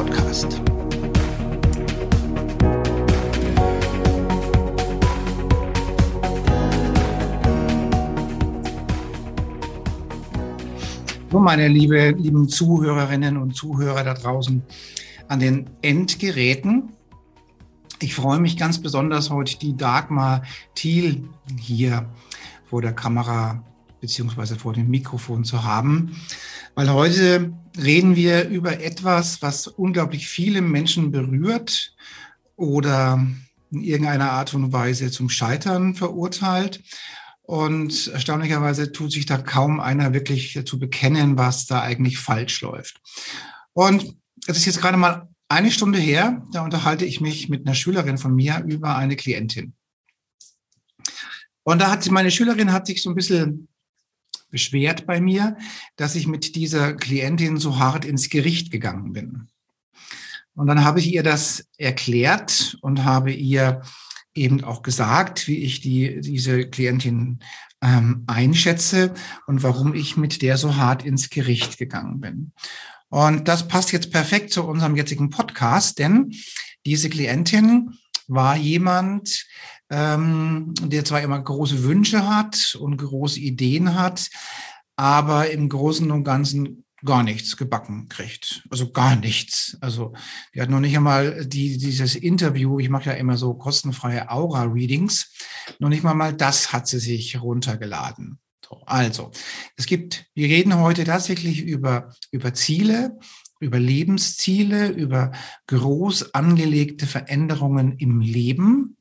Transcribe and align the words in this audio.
Podcast. 0.00 0.62
Nun, 11.30 11.42
meine 11.44 11.68
liebe, 11.68 12.12
lieben 12.12 12.48
Zuhörerinnen 12.48 13.36
und 13.36 13.54
Zuhörer 13.54 14.02
da 14.02 14.14
draußen 14.14 14.62
an 15.28 15.38
den 15.38 15.68
Endgeräten. 15.82 16.94
Ich 18.00 18.14
freue 18.14 18.40
mich 18.40 18.56
ganz 18.56 18.80
besonders, 18.80 19.28
heute 19.28 19.58
die 19.58 19.76
Dagmar 19.76 20.44
Thiel 20.74 21.28
hier 21.58 22.06
vor 22.64 22.80
der 22.80 22.94
Kamera 22.94 23.62
beziehungsweise 24.00 24.56
vor 24.56 24.72
dem 24.72 24.88
Mikrofon 24.88 25.44
zu 25.44 25.64
haben, 25.64 26.16
weil 26.74 26.90
heute 26.92 27.52
reden 27.80 28.16
wir 28.16 28.48
über 28.48 28.80
etwas, 28.80 29.42
was 29.42 29.66
unglaublich 29.66 30.28
viele 30.28 30.62
Menschen 30.62 31.10
berührt 31.10 31.94
oder 32.56 33.24
in 33.70 33.82
irgendeiner 33.82 34.32
Art 34.32 34.54
und 34.54 34.72
Weise 34.72 35.10
zum 35.10 35.28
Scheitern 35.28 35.94
verurteilt. 35.94 36.82
Und 37.42 38.08
erstaunlicherweise 38.08 38.92
tut 38.92 39.12
sich 39.12 39.26
da 39.26 39.36
kaum 39.38 39.80
einer 39.80 40.12
wirklich 40.12 40.60
zu 40.64 40.78
bekennen, 40.78 41.36
was 41.36 41.66
da 41.66 41.82
eigentlich 41.82 42.18
falsch 42.18 42.60
läuft. 42.60 43.00
Und 43.72 44.16
es 44.46 44.56
ist 44.56 44.66
jetzt 44.66 44.80
gerade 44.80 44.96
mal 44.96 45.28
eine 45.48 45.72
Stunde 45.72 45.98
her, 45.98 46.46
da 46.52 46.62
unterhalte 46.62 47.04
ich 47.04 47.20
mich 47.20 47.48
mit 47.48 47.66
einer 47.66 47.74
Schülerin 47.74 48.18
von 48.18 48.34
mir 48.34 48.62
über 48.66 48.96
eine 48.96 49.16
Klientin. 49.16 49.74
Und 51.64 51.80
da 51.80 51.90
hat 51.90 52.04
sie, 52.04 52.10
meine 52.10 52.30
Schülerin 52.30 52.72
hat 52.72 52.86
sich 52.86 53.02
so 53.02 53.10
ein 53.10 53.16
bisschen 53.16 53.68
beschwert 54.50 55.06
bei 55.06 55.20
mir, 55.20 55.56
dass 55.96 56.14
ich 56.16 56.26
mit 56.26 56.56
dieser 56.56 56.94
Klientin 56.94 57.58
so 57.58 57.78
hart 57.78 58.04
ins 58.04 58.30
Gericht 58.30 58.70
gegangen 58.70 59.12
bin. 59.12 59.48
Und 60.54 60.66
dann 60.66 60.84
habe 60.84 60.98
ich 60.98 61.12
ihr 61.12 61.22
das 61.22 61.68
erklärt 61.78 62.76
und 62.82 63.04
habe 63.04 63.32
ihr 63.32 63.82
eben 64.34 64.62
auch 64.62 64.82
gesagt, 64.82 65.48
wie 65.48 65.58
ich 65.58 65.80
die, 65.80 66.20
diese 66.20 66.68
Klientin 66.68 67.40
ähm, 67.82 68.24
einschätze 68.26 69.14
und 69.46 69.62
warum 69.62 69.94
ich 69.94 70.16
mit 70.16 70.42
der 70.42 70.56
so 70.56 70.76
hart 70.76 71.04
ins 71.04 71.30
Gericht 71.30 71.78
gegangen 71.78 72.20
bin. 72.20 72.52
Und 73.08 73.48
das 73.48 73.66
passt 73.66 73.92
jetzt 73.92 74.12
perfekt 74.12 74.52
zu 74.52 74.64
unserem 74.64 74.96
jetzigen 74.96 75.30
Podcast, 75.30 75.98
denn 75.98 76.32
diese 76.86 77.10
Klientin 77.10 77.98
war 78.28 78.56
jemand, 78.56 79.46
ähm, 79.90 80.72
der 80.82 81.04
zwar 81.04 81.20
immer 81.20 81.40
große 81.40 81.82
Wünsche 81.82 82.26
hat 82.28 82.76
und 82.80 82.96
große 82.96 83.40
Ideen 83.40 83.94
hat, 83.94 84.28
aber 84.96 85.50
im 85.50 85.68
Großen 85.68 86.10
und 86.10 86.24
Ganzen 86.24 86.84
gar 87.04 87.22
nichts 87.22 87.56
gebacken 87.56 88.08
kriegt. 88.08 88.62
Also 88.70 88.92
gar 88.92 89.16
nichts. 89.16 89.76
Also 89.80 90.12
die 90.54 90.60
hat 90.60 90.70
noch 90.70 90.80
nicht 90.80 90.96
einmal 90.96 91.46
die, 91.46 91.78
dieses 91.78 92.14
Interview, 92.14 92.78
ich 92.78 92.90
mache 92.90 93.06
ja 93.06 93.12
immer 93.12 93.36
so 93.36 93.54
kostenfreie 93.54 94.30
Aura-Readings, 94.30 95.32
noch 95.78 95.88
nicht 95.88 96.02
mal 96.02 96.14
mal 96.14 96.34
das 96.34 96.72
hat 96.72 96.86
sie 96.88 96.98
sich 96.98 97.40
runtergeladen. 97.40 98.38
So, 98.66 98.82
also, 98.86 99.30
es 99.76 99.86
gibt, 99.86 100.26
wir 100.34 100.46
reden 100.46 100.76
heute 100.76 101.04
tatsächlich 101.04 101.62
über, 101.62 102.14
über 102.30 102.54
Ziele, 102.54 103.18
über 103.58 103.80
Lebensziele, 103.80 104.88
über 104.88 105.32
groß 105.66 106.34
angelegte 106.34 107.06
Veränderungen 107.06 107.96
im 107.98 108.20
Leben 108.20 108.96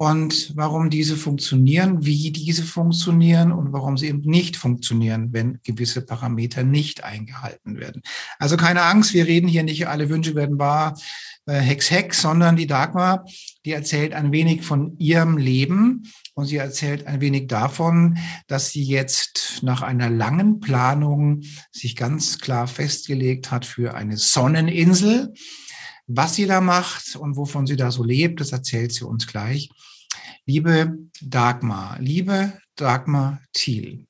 und 0.00 0.56
warum 0.56 0.88
diese 0.88 1.14
funktionieren, 1.14 2.06
wie 2.06 2.30
diese 2.30 2.62
funktionieren 2.62 3.52
und 3.52 3.74
warum 3.74 3.98
sie 3.98 4.06
eben 4.06 4.22
nicht 4.22 4.56
funktionieren, 4.56 5.34
wenn 5.34 5.60
gewisse 5.62 6.00
Parameter 6.00 6.62
nicht 6.62 7.04
eingehalten 7.04 7.78
werden. 7.78 8.00
Also 8.38 8.56
keine 8.56 8.80
Angst, 8.80 9.12
wir 9.12 9.26
reden 9.26 9.46
hier 9.46 9.62
nicht, 9.62 9.88
alle 9.88 10.08
Wünsche 10.08 10.34
werden 10.34 10.58
wahr, 10.58 10.98
äh, 11.44 11.60
Hex 11.60 11.90
Hex, 11.90 12.22
sondern 12.22 12.56
die 12.56 12.66
Dagmar, 12.66 13.26
die 13.66 13.72
erzählt 13.72 14.14
ein 14.14 14.32
wenig 14.32 14.62
von 14.62 14.96
ihrem 14.96 15.36
Leben 15.36 16.10
und 16.32 16.46
sie 16.46 16.56
erzählt 16.56 17.06
ein 17.06 17.20
wenig 17.20 17.48
davon, 17.48 18.16
dass 18.46 18.70
sie 18.70 18.84
jetzt 18.84 19.58
nach 19.60 19.82
einer 19.82 20.08
langen 20.08 20.60
Planung 20.60 21.42
sich 21.72 21.94
ganz 21.94 22.38
klar 22.38 22.68
festgelegt 22.68 23.50
hat 23.50 23.66
für 23.66 23.92
eine 23.92 24.16
Sonneninsel. 24.16 25.34
Was 26.06 26.36
sie 26.36 26.46
da 26.46 26.62
macht 26.62 27.16
und 27.16 27.36
wovon 27.36 27.66
sie 27.66 27.76
da 27.76 27.90
so 27.90 28.02
lebt, 28.02 28.40
das 28.40 28.52
erzählt 28.52 28.92
sie 28.92 29.06
uns 29.06 29.26
gleich. 29.26 29.68
Liebe 30.52 30.98
Dagmar, 31.22 32.00
liebe 32.00 32.58
Dagmar 32.74 33.40
Thiel, 33.52 34.08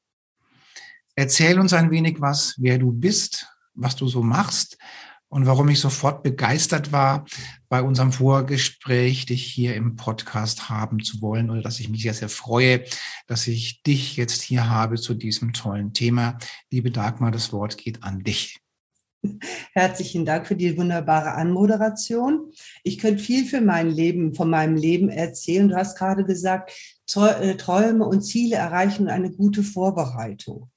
erzähl 1.14 1.60
uns 1.60 1.74
ein 1.74 1.90
wenig 1.90 2.18
was, 2.22 2.54
wer 2.56 2.78
du 2.78 2.92
bist, 2.92 3.46
was 3.74 3.94
du 3.94 4.08
so 4.08 4.22
machst 4.22 4.78
und 5.28 5.44
warum 5.44 5.68
ich 5.68 5.80
sofort 5.80 6.22
begeistert 6.22 6.92
war, 6.92 7.26
bei 7.68 7.82
unserem 7.82 8.10
Vorgespräch 8.10 9.26
dich 9.26 9.44
hier 9.44 9.74
im 9.74 9.96
Podcast 9.96 10.70
haben 10.70 11.04
zu 11.04 11.20
wollen 11.20 11.50
oder 11.50 11.60
dass 11.60 11.78
ich 11.78 11.90
mich 11.90 12.04
sehr, 12.04 12.14
sehr 12.14 12.30
freue, 12.30 12.86
dass 13.26 13.46
ich 13.46 13.82
dich 13.82 14.16
jetzt 14.16 14.40
hier 14.40 14.70
habe 14.70 14.96
zu 14.96 15.12
diesem 15.12 15.52
tollen 15.52 15.92
Thema. 15.92 16.38
Liebe 16.70 16.90
Dagmar, 16.90 17.32
das 17.32 17.52
Wort 17.52 17.76
geht 17.76 18.02
an 18.02 18.20
dich. 18.20 18.62
Herzlichen 19.72 20.24
Dank 20.24 20.46
für 20.46 20.56
die 20.56 20.76
wunderbare 20.76 21.32
Anmoderation. 21.32 22.52
Ich 22.82 22.98
könnte 22.98 23.22
viel 23.22 23.44
für 23.44 23.60
mein 23.60 23.90
Leben, 23.90 24.34
von 24.34 24.48
meinem 24.48 24.76
Leben 24.76 25.08
erzählen. 25.08 25.68
Du 25.68 25.76
hast 25.76 25.96
gerade 25.96 26.24
gesagt, 26.24 26.72
äh, 27.16 27.54
Träume 27.56 28.06
und 28.06 28.22
Ziele 28.22 28.56
erreichen 28.56 29.02
und 29.02 29.08
eine 29.10 29.30
gute 29.30 29.62
Vorbereitung. 29.62 30.70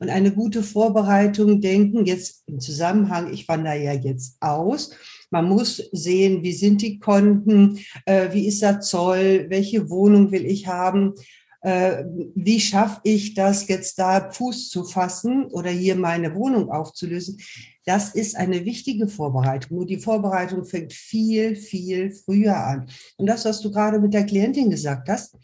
Und 0.00 0.08
eine 0.08 0.32
gute 0.32 0.62
Vorbereitung 0.62 1.60
denken 1.60 2.06
jetzt 2.06 2.44
im 2.46 2.60
Zusammenhang, 2.60 3.32
ich 3.32 3.48
wandere 3.48 3.82
ja 3.82 3.92
jetzt 3.92 4.36
aus. 4.40 4.90
Man 5.30 5.46
muss 5.46 5.76
sehen, 5.92 6.42
wie 6.42 6.52
sind 6.52 6.80
die 6.80 6.98
Konten, 6.98 7.78
äh, 8.06 8.32
wie 8.32 8.46
ist 8.46 8.62
der 8.62 8.80
Zoll, 8.80 9.46
welche 9.50 9.90
Wohnung 9.90 10.30
will 10.30 10.46
ich 10.46 10.68
haben, 10.68 11.14
äh, 11.60 12.04
wie 12.34 12.60
schaffe 12.60 13.00
ich 13.02 13.34
das 13.34 13.66
jetzt 13.68 13.98
da 13.98 14.30
Fuß 14.30 14.70
zu 14.70 14.84
fassen 14.84 15.46
oder 15.46 15.70
hier 15.70 15.96
meine 15.96 16.34
Wohnung 16.34 16.70
aufzulösen. 16.70 17.38
Das 17.88 18.14
ist 18.14 18.36
eine 18.36 18.66
wichtige 18.66 19.08
Vorbereitung. 19.08 19.78
Nur 19.78 19.86
die 19.86 19.96
Vorbereitung 19.96 20.66
fängt 20.66 20.92
viel, 20.92 21.56
viel 21.56 22.12
früher 22.12 22.54
an. 22.54 22.90
Und 23.16 23.24
das, 23.24 23.46
was 23.46 23.62
du 23.62 23.70
gerade 23.70 23.98
mit 23.98 24.12
der 24.12 24.26
Klientin 24.26 24.68
gesagt 24.68 25.08
hast, 25.08 25.38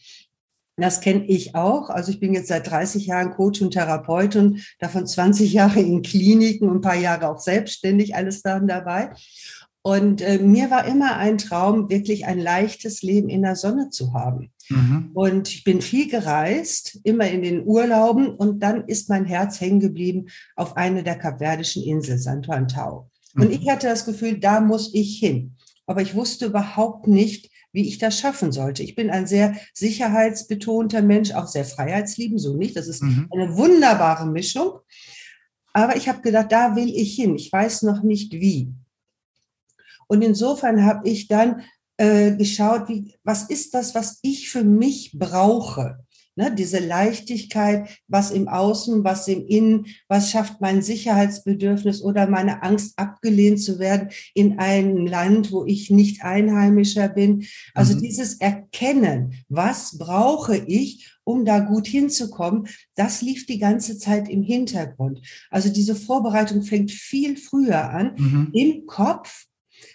das 0.76 1.00
kenne 1.00 1.24
ich 1.24 1.54
auch. 1.54 1.88
Also 1.88 2.10
ich 2.10 2.20
bin 2.20 2.34
jetzt 2.34 2.48
seit 2.48 2.68
30 2.68 3.06
Jahren 3.06 3.30
Coach 3.30 3.62
und 3.62 3.70
Therapeut 3.70 4.36
und 4.36 4.62
davon 4.78 5.06
20 5.06 5.52
Jahre 5.54 5.80
in 5.80 6.02
Kliniken 6.02 6.68
und 6.68 6.76
ein 6.76 6.82
paar 6.82 6.96
Jahre 6.96 7.30
auch 7.30 7.38
selbstständig, 7.38 8.14
alles 8.14 8.42
dann 8.42 8.68
dabei. 8.68 9.14
Und 9.86 10.22
äh, 10.22 10.38
mir 10.38 10.70
war 10.70 10.86
immer 10.86 11.18
ein 11.18 11.36
Traum, 11.36 11.90
wirklich 11.90 12.24
ein 12.24 12.38
leichtes 12.38 13.02
Leben 13.02 13.28
in 13.28 13.42
der 13.42 13.54
Sonne 13.54 13.90
zu 13.90 14.14
haben. 14.14 14.50
Mhm. 14.70 15.10
Und 15.12 15.50
ich 15.50 15.62
bin 15.62 15.82
viel 15.82 16.08
gereist, 16.08 17.00
immer 17.04 17.28
in 17.28 17.42
den 17.42 17.66
Urlauben. 17.66 18.28
Und 18.28 18.62
dann 18.62 18.84
ist 18.88 19.10
mein 19.10 19.26
Herz 19.26 19.60
hängen 19.60 19.80
geblieben 19.80 20.28
auf 20.56 20.78
eine 20.78 21.02
der 21.02 21.16
kapverdischen 21.16 21.82
Inseln, 21.82 22.18
Santo 22.18 22.50
Antao. 22.50 23.10
Und 23.34 23.48
mhm. 23.48 23.58
ich 23.60 23.68
hatte 23.68 23.86
das 23.86 24.06
Gefühl, 24.06 24.38
da 24.38 24.62
muss 24.62 24.94
ich 24.94 25.18
hin. 25.18 25.56
Aber 25.84 26.00
ich 26.00 26.14
wusste 26.14 26.46
überhaupt 26.46 27.06
nicht, 27.06 27.50
wie 27.72 27.86
ich 27.86 27.98
das 27.98 28.18
schaffen 28.18 28.52
sollte. 28.52 28.82
Ich 28.82 28.94
bin 28.94 29.10
ein 29.10 29.26
sehr 29.26 29.54
sicherheitsbetonter 29.74 31.02
Mensch, 31.02 31.32
auch 31.32 31.46
sehr 31.46 31.66
freiheitsliebend, 31.66 32.40
so 32.40 32.56
nicht. 32.56 32.74
Das 32.74 32.88
ist 32.88 33.02
mhm. 33.02 33.28
eine 33.30 33.54
wunderbare 33.54 34.26
Mischung. 34.26 34.78
Aber 35.74 35.94
ich 35.94 36.08
habe 36.08 36.22
gedacht, 36.22 36.50
da 36.52 36.74
will 36.74 36.88
ich 36.88 37.16
hin. 37.16 37.36
Ich 37.36 37.52
weiß 37.52 37.82
noch 37.82 38.02
nicht 38.02 38.32
wie. 38.32 38.72
Und 40.14 40.22
insofern 40.22 40.84
habe 40.84 41.08
ich 41.08 41.26
dann 41.26 41.62
äh, 41.96 42.36
geschaut, 42.36 42.88
wie, 42.88 43.16
was 43.24 43.50
ist 43.50 43.74
das, 43.74 43.96
was 43.96 44.20
ich 44.22 44.48
für 44.48 44.62
mich 44.62 45.10
brauche? 45.12 45.98
Ne, 46.36 46.52
diese 46.52 46.80
Leichtigkeit, 46.80 47.88
was 48.08 48.32
im 48.32 48.48
Außen, 48.48 49.04
was 49.04 49.28
im 49.28 49.46
Innen, 49.46 49.86
was 50.08 50.30
schafft 50.30 50.60
mein 50.60 50.82
Sicherheitsbedürfnis 50.82 52.02
oder 52.02 52.28
meine 52.28 52.64
Angst, 52.64 52.94
abgelehnt 52.96 53.60
zu 53.60 53.78
werden 53.78 54.08
in 54.34 54.58
einem 54.58 55.06
Land, 55.06 55.52
wo 55.52 55.64
ich 55.64 55.90
nicht 55.90 56.24
Einheimischer 56.24 57.08
bin. 57.08 57.46
Also 57.72 57.94
mhm. 57.94 58.00
dieses 58.02 58.34
Erkennen, 58.40 59.44
was 59.48 59.96
brauche 59.96 60.56
ich, 60.56 61.08
um 61.22 61.44
da 61.44 61.60
gut 61.60 61.86
hinzukommen, 61.86 62.66
das 62.96 63.22
lief 63.22 63.46
die 63.46 63.58
ganze 63.58 63.98
Zeit 63.98 64.28
im 64.28 64.42
Hintergrund. 64.42 65.20
Also 65.50 65.68
diese 65.68 65.94
Vorbereitung 65.94 66.62
fängt 66.62 66.90
viel 66.90 67.36
früher 67.36 67.90
an, 67.90 68.14
mhm. 68.16 68.50
im 68.52 68.86
Kopf 68.86 69.46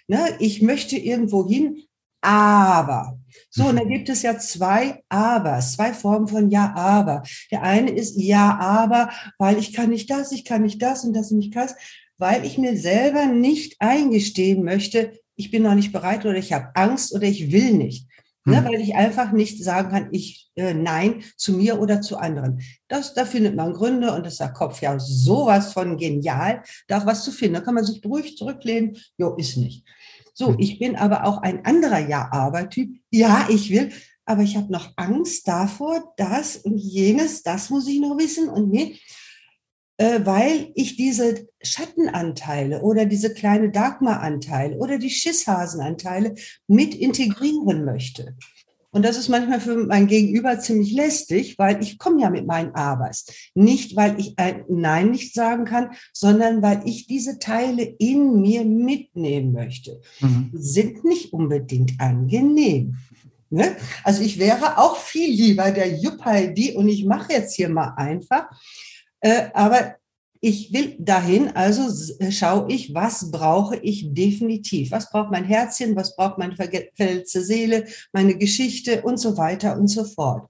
Ne? 0.07 0.35
Ich 0.39 0.61
möchte 0.61 0.97
irgendwo 0.97 1.47
hin, 1.47 1.83
aber. 2.21 3.17
So, 3.49 3.65
und 3.65 3.77
dann 3.77 3.87
mhm. 3.87 3.93
gibt 3.93 4.09
es 4.09 4.21
ja 4.21 4.37
zwei 4.37 5.03
Abers, 5.09 5.73
zwei 5.73 5.93
Formen 5.93 6.27
von 6.27 6.49
Ja, 6.49 6.73
aber. 6.75 7.23
Der 7.51 7.63
eine 7.63 7.91
ist 7.91 8.19
Ja, 8.19 8.57
aber, 8.59 9.09
weil 9.37 9.57
ich 9.57 9.73
kann 9.73 9.89
nicht 9.89 10.09
das, 10.09 10.31
ich 10.31 10.45
kann 10.45 10.63
nicht 10.63 10.81
das 10.81 11.03
und 11.03 11.13
das 11.13 11.31
und 11.31 11.37
nicht 11.37 11.55
das, 11.55 11.75
weil 12.17 12.45
ich 12.45 12.57
mir 12.57 12.77
selber 12.77 13.25
nicht 13.25 13.77
eingestehen 13.79 14.63
möchte, 14.63 15.13
ich 15.35 15.51
bin 15.51 15.63
noch 15.63 15.75
nicht 15.75 15.93
bereit 15.93 16.25
oder 16.25 16.35
ich 16.35 16.51
habe 16.51 16.71
Angst 16.75 17.15
oder 17.15 17.23
ich 17.23 17.51
will 17.51 17.73
nicht. 17.73 18.08
Ne, 18.45 18.57
hm. 18.57 18.65
weil 18.65 18.81
ich 18.81 18.95
einfach 18.95 19.31
nicht 19.31 19.63
sagen 19.63 19.89
kann, 19.89 20.09
ich 20.11 20.49
äh, 20.55 20.73
nein 20.73 21.23
zu 21.35 21.53
mir 21.53 21.79
oder 21.79 22.01
zu 22.01 22.17
anderen. 22.17 22.61
Das, 22.87 23.13
da 23.13 23.25
findet 23.25 23.55
man 23.55 23.73
Gründe 23.73 24.13
und 24.13 24.25
das 24.25 24.33
ist 24.33 24.39
der 24.39 24.53
Kopf 24.53 24.81
ja 24.81 24.97
sowas 24.97 25.73
von 25.73 25.97
genial, 25.97 26.63
da 26.87 26.99
auch 26.99 27.05
was 27.05 27.23
zu 27.25 27.31
finden. 27.31 27.55
Da 27.55 27.61
kann 27.61 27.75
man 27.75 27.85
sich 27.85 28.03
ruhig 28.05 28.37
zurücklehnen, 28.37 28.97
jo, 29.17 29.35
ist 29.35 29.57
nicht. 29.57 29.85
So, 30.33 30.49
hm. 30.49 30.55
ich 30.59 30.79
bin 30.79 30.95
aber 30.95 31.25
auch 31.25 31.39
ein 31.39 31.65
anderer 31.65 31.99
Ja-Aber-Typ. 31.99 32.97
Ja, 33.11 33.47
ich 33.49 33.71
will, 33.71 33.91
aber 34.25 34.43
ich 34.43 34.55
habe 34.55 34.71
noch 34.71 34.93
Angst 34.95 35.47
davor, 35.47 36.13
das 36.15 36.55
und 36.57 36.77
jenes, 36.77 37.43
das 37.43 37.69
muss 37.69 37.87
ich 37.87 37.99
noch 37.99 38.17
wissen 38.17 38.47
und 38.47 38.69
nee 38.69 38.97
weil 39.99 40.71
ich 40.75 40.95
diese 40.95 41.47
Schattenanteile 41.61 42.81
oder 42.81 43.05
diese 43.05 43.33
kleine 43.33 43.69
Dagmar-Anteile 43.69 44.77
oder 44.77 44.97
die 44.97 45.09
Schisshasenanteile 45.09 46.35
mit 46.67 46.95
integrieren 46.95 47.83
möchte. 47.83 48.35
Und 48.91 49.05
das 49.05 49.17
ist 49.17 49.29
manchmal 49.29 49.59
für 49.59 49.75
mein 49.75 50.07
Gegenüber 50.07 50.59
ziemlich 50.59 50.93
lästig, 50.93 51.59
weil 51.59 51.81
ich 51.83 51.99
komme 51.99 52.21
ja 52.21 52.29
mit 52.29 52.47
meinen 52.47 52.73
Abers. 52.73 53.27
Nicht, 53.53 53.95
weil 53.95 54.19
ich 54.19 54.33
ein 54.37 54.63
Nein 54.67 55.11
nicht 55.11 55.33
sagen 55.35 55.65
kann, 55.65 55.91
sondern 56.11 56.61
weil 56.61 56.81
ich 56.85 57.05
diese 57.05 57.37
Teile 57.37 57.83
in 57.83 58.41
mir 58.41 58.65
mitnehmen 58.65 59.51
möchte. 59.51 60.01
Mhm. 60.21 60.49
Sind 60.53 61.03
nicht 61.03 61.33
unbedingt 61.33 61.99
angenehm. 61.99 62.95
Ne? 63.51 63.75
Also 64.03 64.23
ich 64.23 64.39
wäre 64.39 64.77
auch 64.77 64.97
viel 64.97 65.29
lieber 65.29 65.71
der 65.71 65.95
Jupp-Heidi 65.95 66.75
und 66.75 66.87
ich 66.87 67.05
mache 67.05 67.33
jetzt 67.33 67.55
hier 67.55 67.69
mal 67.69 67.93
einfach. 67.95 68.49
Äh, 69.21 69.49
aber 69.53 69.95
ich 70.41 70.71
will 70.71 70.95
dahin, 70.99 71.49
also 71.49 72.15
äh, 72.19 72.31
schaue 72.31 72.71
ich, 72.71 72.93
was 72.93 73.29
brauche 73.31 73.75
ich 73.77 74.13
definitiv? 74.13 74.91
Was 74.91 75.09
braucht 75.09 75.31
mein 75.31 75.43
Herzchen? 75.43 75.95
Was 75.95 76.15
braucht 76.15 76.37
meine 76.37 76.55
verletzte 76.55 77.43
Seele? 77.43 77.85
Meine 78.13 78.37
Geschichte 78.37 79.01
und 79.01 79.17
so 79.17 79.37
weiter 79.37 79.77
und 79.77 79.87
so 79.87 80.05
fort. 80.05 80.49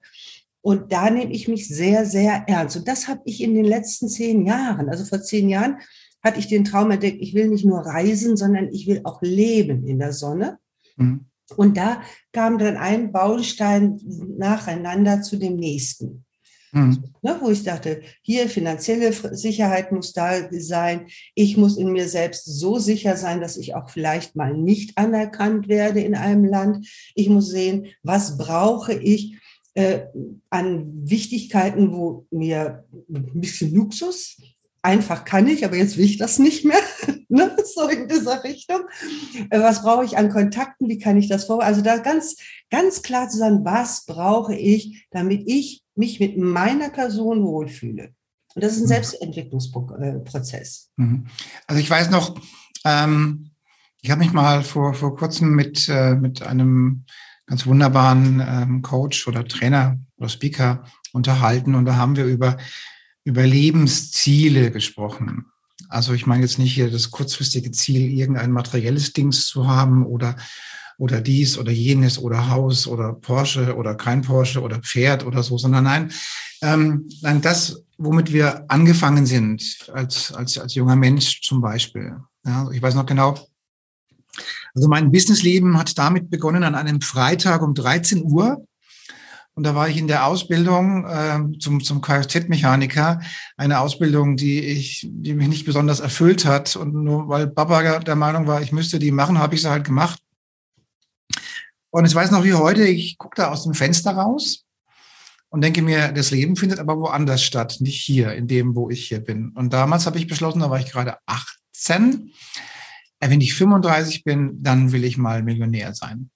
Und 0.62 0.92
da 0.92 1.10
nehme 1.10 1.32
ich 1.32 1.48
mich 1.48 1.68
sehr, 1.68 2.06
sehr 2.06 2.44
ernst. 2.48 2.78
Und 2.78 2.88
das 2.88 3.08
habe 3.08 3.22
ich 3.26 3.42
in 3.42 3.56
den 3.56 3.66
letzten 3.66 4.10
zehn 4.10 4.46
Jahren, 4.46 4.90
also 4.90 5.06
vor 5.06 5.22
zehn 5.22 5.50
Jahren, 5.50 5.78
hatte 6.22 6.40
ich 6.40 6.48
den 6.48 6.66
Traum 6.66 6.92
entdeckt, 6.92 7.22
ich 7.22 7.34
will 7.34 7.48
nicht 7.48 7.66
nur 7.66 7.80
reisen, 7.80 8.36
sondern 8.36 8.72
ich 8.74 8.86
will 8.88 9.02
auch 9.06 9.22
leben 9.22 9.88
in 9.88 10.00
der 10.00 10.12
Sonne. 10.12 10.60
Mhm. 10.98 11.26
Und 11.56 11.78
da 11.78 12.02
kam 12.32 12.58
dann 12.58 12.78
ein 12.78 13.12
Baustein 13.12 14.00
nacheinander 14.38 15.22
zu 15.22 15.38
dem 15.38 15.56
nächsten. 15.56 16.26
Mhm. 16.72 17.04
Ne, 17.22 17.38
wo 17.42 17.50
ich 17.50 17.64
dachte, 17.64 18.02
hier 18.22 18.48
finanzielle 18.48 19.12
Sicherheit 19.36 19.92
muss 19.92 20.14
da 20.14 20.50
sein. 20.52 21.08
Ich 21.36 21.58
muss 21.58 21.78
in 21.78 21.92
mir 21.92 22.08
selbst 22.08 22.46
so 22.46 22.78
sicher 22.78 23.18
sein, 23.18 23.42
dass 23.42 23.58
ich 23.58 23.76
auch 23.76 23.90
vielleicht 23.90 24.36
mal 24.36 24.54
nicht 24.54 24.98
anerkannt 24.98 25.68
werde 25.68 26.02
in 26.02 26.16
einem 26.16 26.46
Land. 26.46 26.88
Ich 27.16 27.30
muss 27.30 27.50
sehen, 27.50 27.88
was 28.04 28.38
brauche 28.38 28.94
ich 28.94 29.38
äh, 29.74 30.02
an 30.50 31.10
Wichtigkeiten, 31.10 31.92
wo 31.92 32.26
mir 32.32 32.86
ein 33.10 33.42
bisschen 33.42 33.74
Luxus, 33.74 34.38
einfach 34.82 35.26
kann 35.26 35.48
ich, 35.48 35.66
aber 35.66 35.76
jetzt 35.76 35.98
will 35.98 36.06
ich 36.06 36.18
das 36.18 36.40
nicht 36.40 36.66
mehr. 36.66 36.80
ne? 37.30 37.56
So 37.64 37.88
in 37.88 38.08
dieser 38.08 38.44
Richtung. 38.44 38.82
Äh, 39.50 39.60
was 39.60 39.82
brauche 39.82 40.06
ich 40.06 40.18
an 40.18 40.30
Kontakten? 40.30 40.88
Wie 40.90 40.98
kann 40.98 41.18
ich 41.18 41.28
das 41.28 41.46
vor? 41.46 41.64
Also 41.64 41.82
da 41.82 41.98
ganz, 41.98 42.36
ganz 42.70 43.02
klar 43.02 43.30
zu 43.30 43.38
sagen, 43.38 43.64
was 43.64 44.06
brauche 44.06 44.56
ich, 44.56 45.08
damit 45.12 45.44
ich 45.46 45.84
mich 46.00 46.20
mit 46.20 46.38
meiner 46.38 46.90
Person 46.90 47.44
wohlfühle. 47.44 48.14
Und 48.56 48.64
das 48.64 48.72
ist 48.74 48.80
ein 48.80 48.86
mhm. 48.86 48.88
Selbstentwicklungsprozess. 48.88 50.90
Mhm. 50.96 51.28
Also 51.68 51.82
ich 51.82 51.90
weiß 51.90 52.10
noch, 52.10 52.40
ähm, 52.86 53.52
ich 54.02 54.10
habe 54.10 54.22
mich 54.22 54.34
mal 54.34 54.64
vor, 54.64 54.94
vor 54.94 55.16
kurzem 55.16 55.56
mit, 55.56 55.88
äh, 55.90 56.16
mit 56.16 56.42
einem 56.42 57.06
ganz 57.46 57.68
wunderbaren 57.68 58.44
ähm, 58.46 58.82
Coach 58.82 59.28
oder 59.28 59.46
Trainer 59.46 60.00
oder 60.18 60.30
Speaker 60.30 60.84
unterhalten 61.14 61.76
und 61.76 61.86
da 61.86 61.96
haben 61.96 62.16
wir 62.16 62.26
über, 62.26 62.58
über 63.24 63.46
Lebensziele 63.46 64.72
gesprochen. 64.72 65.46
Also 65.90 66.14
ich 66.14 66.26
meine 66.26 66.42
jetzt 66.44 66.60
nicht 66.60 66.74
hier 66.74 66.92
das 66.92 67.12
kurzfristige 67.12 67.72
Ziel, 67.72 68.12
irgendein 68.12 68.52
materielles 68.52 69.14
Dings 69.14 69.48
zu 69.48 69.68
haben 69.68 70.06
oder 70.06 70.36
oder 71.00 71.22
dies 71.22 71.58
oder 71.58 71.72
jenes 71.72 72.20
oder 72.20 72.50
Haus 72.50 72.86
oder 72.86 73.14
Porsche 73.14 73.76
oder 73.76 73.96
kein 73.96 74.22
Porsche 74.22 74.62
oder 74.62 74.80
Pferd 74.80 75.26
oder 75.26 75.42
so, 75.42 75.58
sondern 75.58 75.86
nein, 75.86 76.12
ähm, 76.62 77.10
nein, 77.22 77.42
das, 77.42 77.84
womit 77.98 78.32
wir 78.32 78.66
angefangen 78.68 79.26
sind 79.26 79.90
als, 79.94 80.32
als, 80.34 80.58
als 80.60 80.76
junger 80.76 80.96
Mensch 80.98 81.42
zum 81.42 81.62
Beispiel. 81.62 82.18
Ja, 82.46 82.70
ich 82.72 82.82
weiß 82.82 82.96
noch 82.96 83.06
genau, 83.06 83.36
also 84.76 84.88
mein 84.88 85.12
Businessleben 85.12 85.78
hat 85.78 85.98
damit 85.98 86.30
begonnen 86.30 86.64
an 86.64 86.76
einem 86.76 87.02
Freitag 87.02 87.62
um 87.62 87.74
13 87.74 88.24
Uhr. 88.24 88.66
Und 89.56 89.64
da 89.64 89.76
war 89.76 89.90
ich 89.90 89.98
in 89.98 90.08
der 90.08 90.26
Ausbildung 90.26 91.06
äh, 91.06 91.60
zum, 91.60 91.84
zum 91.84 92.00
Kfz-Mechaniker, 92.00 93.20
eine 93.58 93.80
Ausbildung, 93.82 94.38
die 94.38 94.62
ich, 94.62 95.06
die 95.12 95.34
mich 95.34 95.50
nicht 95.50 95.66
besonders 95.66 96.00
erfüllt 96.00 96.46
hat. 96.46 96.78
Und 96.78 96.94
nur 96.94 97.28
weil 97.28 97.48
Papa 97.48 98.00
der 98.00 98.16
Meinung 98.16 98.48
war, 98.48 98.62
ich 98.62 98.72
müsste 98.72 99.00
die 99.00 99.12
machen, 99.12 99.40
habe 99.40 99.56
ich 99.56 99.62
sie 99.62 99.70
halt 99.70 99.84
gemacht. 99.84 100.22
Und 101.92 102.06
ich 102.06 102.14
weiß 102.14 102.32
noch 102.32 102.44
wie 102.44 102.54
heute, 102.54 102.84
ich 102.84 103.18
gucke 103.18 103.36
da 103.36 103.50
aus 103.50 103.64
dem 103.64 103.74
Fenster 103.74 104.12
raus 104.12 104.66
und 105.50 105.62
denke 105.62 105.82
mir, 105.82 106.12
das 106.12 106.32
Leben 106.32 106.56
findet 106.56 106.80
aber 106.80 107.00
woanders 107.00 107.44
statt, 107.44 107.78
nicht 107.80 108.02
hier, 108.02 108.34
in 108.34 108.48
dem, 108.48 108.76
wo 108.76 108.90
ich 108.90 109.08
hier 109.08 109.20
bin. 109.20 109.50
Und 109.50 109.74
damals 109.74 110.06
habe 110.06 110.18
ich 110.20 110.28
beschlossen, 110.28 110.60
da 110.60 110.70
war 110.70 110.80
ich 110.80 110.92
gerade 110.92 111.18
18, 111.26 112.32
äh, 113.20 113.30
wenn 113.30 113.42
ich 113.42 113.56
35 113.56 114.24
bin, 114.24 114.62
dann 114.62 114.92
will 114.92 115.04
ich 115.04 115.18
mal 115.18 115.42
Millionär 115.42 115.96
sein. 115.96 116.30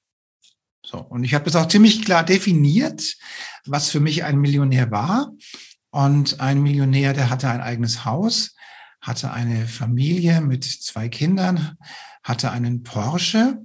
So, 0.85 0.97
und 0.97 1.23
ich 1.23 1.33
habe 1.33 1.45
das 1.45 1.55
auch 1.55 1.67
ziemlich 1.67 2.03
klar 2.03 2.23
definiert, 2.23 3.15
was 3.65 3.89
für 3.89 3.99
mich 3.99 4.23
ein 4.23 4.39
Millionär 4.39 4.91
war. 4.91 5.31
Und 5.91 6.39
ein 6.39 6.61
Millionär, 6.61 7.13
der 7.13 7.29
hatte 7.29 7.49
ein 7.49 7.61
eigenes 7.61 8.03
Haus, 8.03 8.55
hatte 8.99 9.31
eine 9.31 9.67
Familie 9.67 10.41
mit 10.41 10.63
zwei 10.63 11.07
Kindern, 11.07 11.77
hatte 12.23 12.51
einen 12.51 12.83
Porsche 12.83 13.59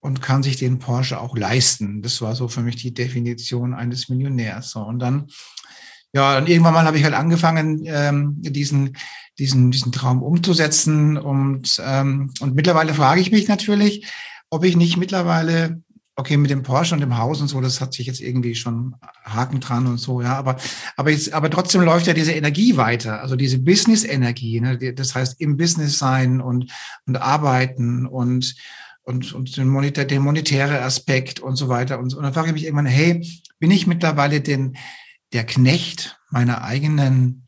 und 0.00 0.22
kann 0.22 0.42
sich 0.42 0.56
den 0.56 0.78
Porsche 0.78 1.20
auch 1.20 1.36
leisten. 1.36 2.02
Das 2.02 2.20
war 2.22 2.34
so 2.34 2.48
für 2.48 2.62
mich 2.62 2.76
die 2.76 2.94
Definition 2.94 3.74
eines 3.74 4.08
Millionärs. 4.08 4.70
So, 4.70 4.80
und 4.80 4.98
dann, 4.98 5.28
ja, 6.12 6.38
und 6.38 6.48
irgendwann 6.48 6.74
mal 6.74 6.86
habe 6.86 6.98
ich 6.98 7.04
halt 7.04 7.14
angefangen, 7.14 7.82
ähm, 7.84 8.36
diesen, 8.38 8.96
diesen, 9.38 9.70
diesen 9.70 9.92
Traum 9.92 10.22
umzusetzen. 10.22 11.18
Und, 11.18 11.80
ähm, 11.84 12.32
und 12.40 12.54
mittlerweile 12.54 12.94
frage 12.94 13.20
ich 13.20 13.30
mich 13.30 13.46
natürlich, 13.46 14.06
ob 14.48 14.64
ich 14.64 14.74
nicht 14.74 14.96
mittlerweile, 14.96 15.82
okay, 16.16 16.38
mit 16.38 16.50
dem 16.50 16.62
Porsche 16.62 16.94
und 16.94 17.00
dem 17.00 17.18
Haus 17.18 17.40
und 17.42 17.48
so, 17.48 17.60
das 17.60 17.80
hat 17.80 17.92
sich 17.92 18.06
jetzt 18.06 18.20
irgendwie 18.20 18.54
schon 18.54 18.96
Haken 19.24 19.60
dran 19.60 19.86
und 19.86 19.98
so, 19.98 20.20
ja, 20.20 20.36
aber, 20.36 20.56
aber 20.96 21.10
jetzt, 21.10 21.32
aber 21.32 21.50
trotzdem 21.50 21.82
läuft 21.82 22.06
ja 22.06 22.12
diese 22.12 22.32
Energie 22.32 22.76
weiter, 22.76 23.22
also 23.22 23.36
diese 23.36 23.58
Business-Energie, 23.58 24.60
ne? 24.60 24.92
das 24.92 25.14
heißt 25.14 25.40
im 25.40 25.56
Business 25.56 25.98
sein 25.98 26.40
und, 26.40 26.70
und 27.06 27.16
arbeiten 27.16 28.06
und, 28.06 28.54
und, 29.02 29.32
und 29.32 29.56
den, 29.56 29.68
Monetär, 29.68 30.04
den 30.04 30.22
monetäre 30.22 30.82
Aspekt 30.82 31.40
und 31.40 31.56
so 31.56 31.68
weiter. 31.68 31.98
Und, 31.98 32.14
und 32.14 32.22
dann 32.22 32.34
frage 32.34 32.48
ich 32.48 32.54
mich 32.54 32.64
irgendwann, 32.64 32.86
hey, 32.86 33.26
bin 33.58 33.70
ich 33.70 33.86
mittlerweile 33.86 34.40
denn 34.40 34.76
der 35.32 35.44
Knecht 35.44 36.18
meiner 36.30 36.62
eigenen 36.62 37.46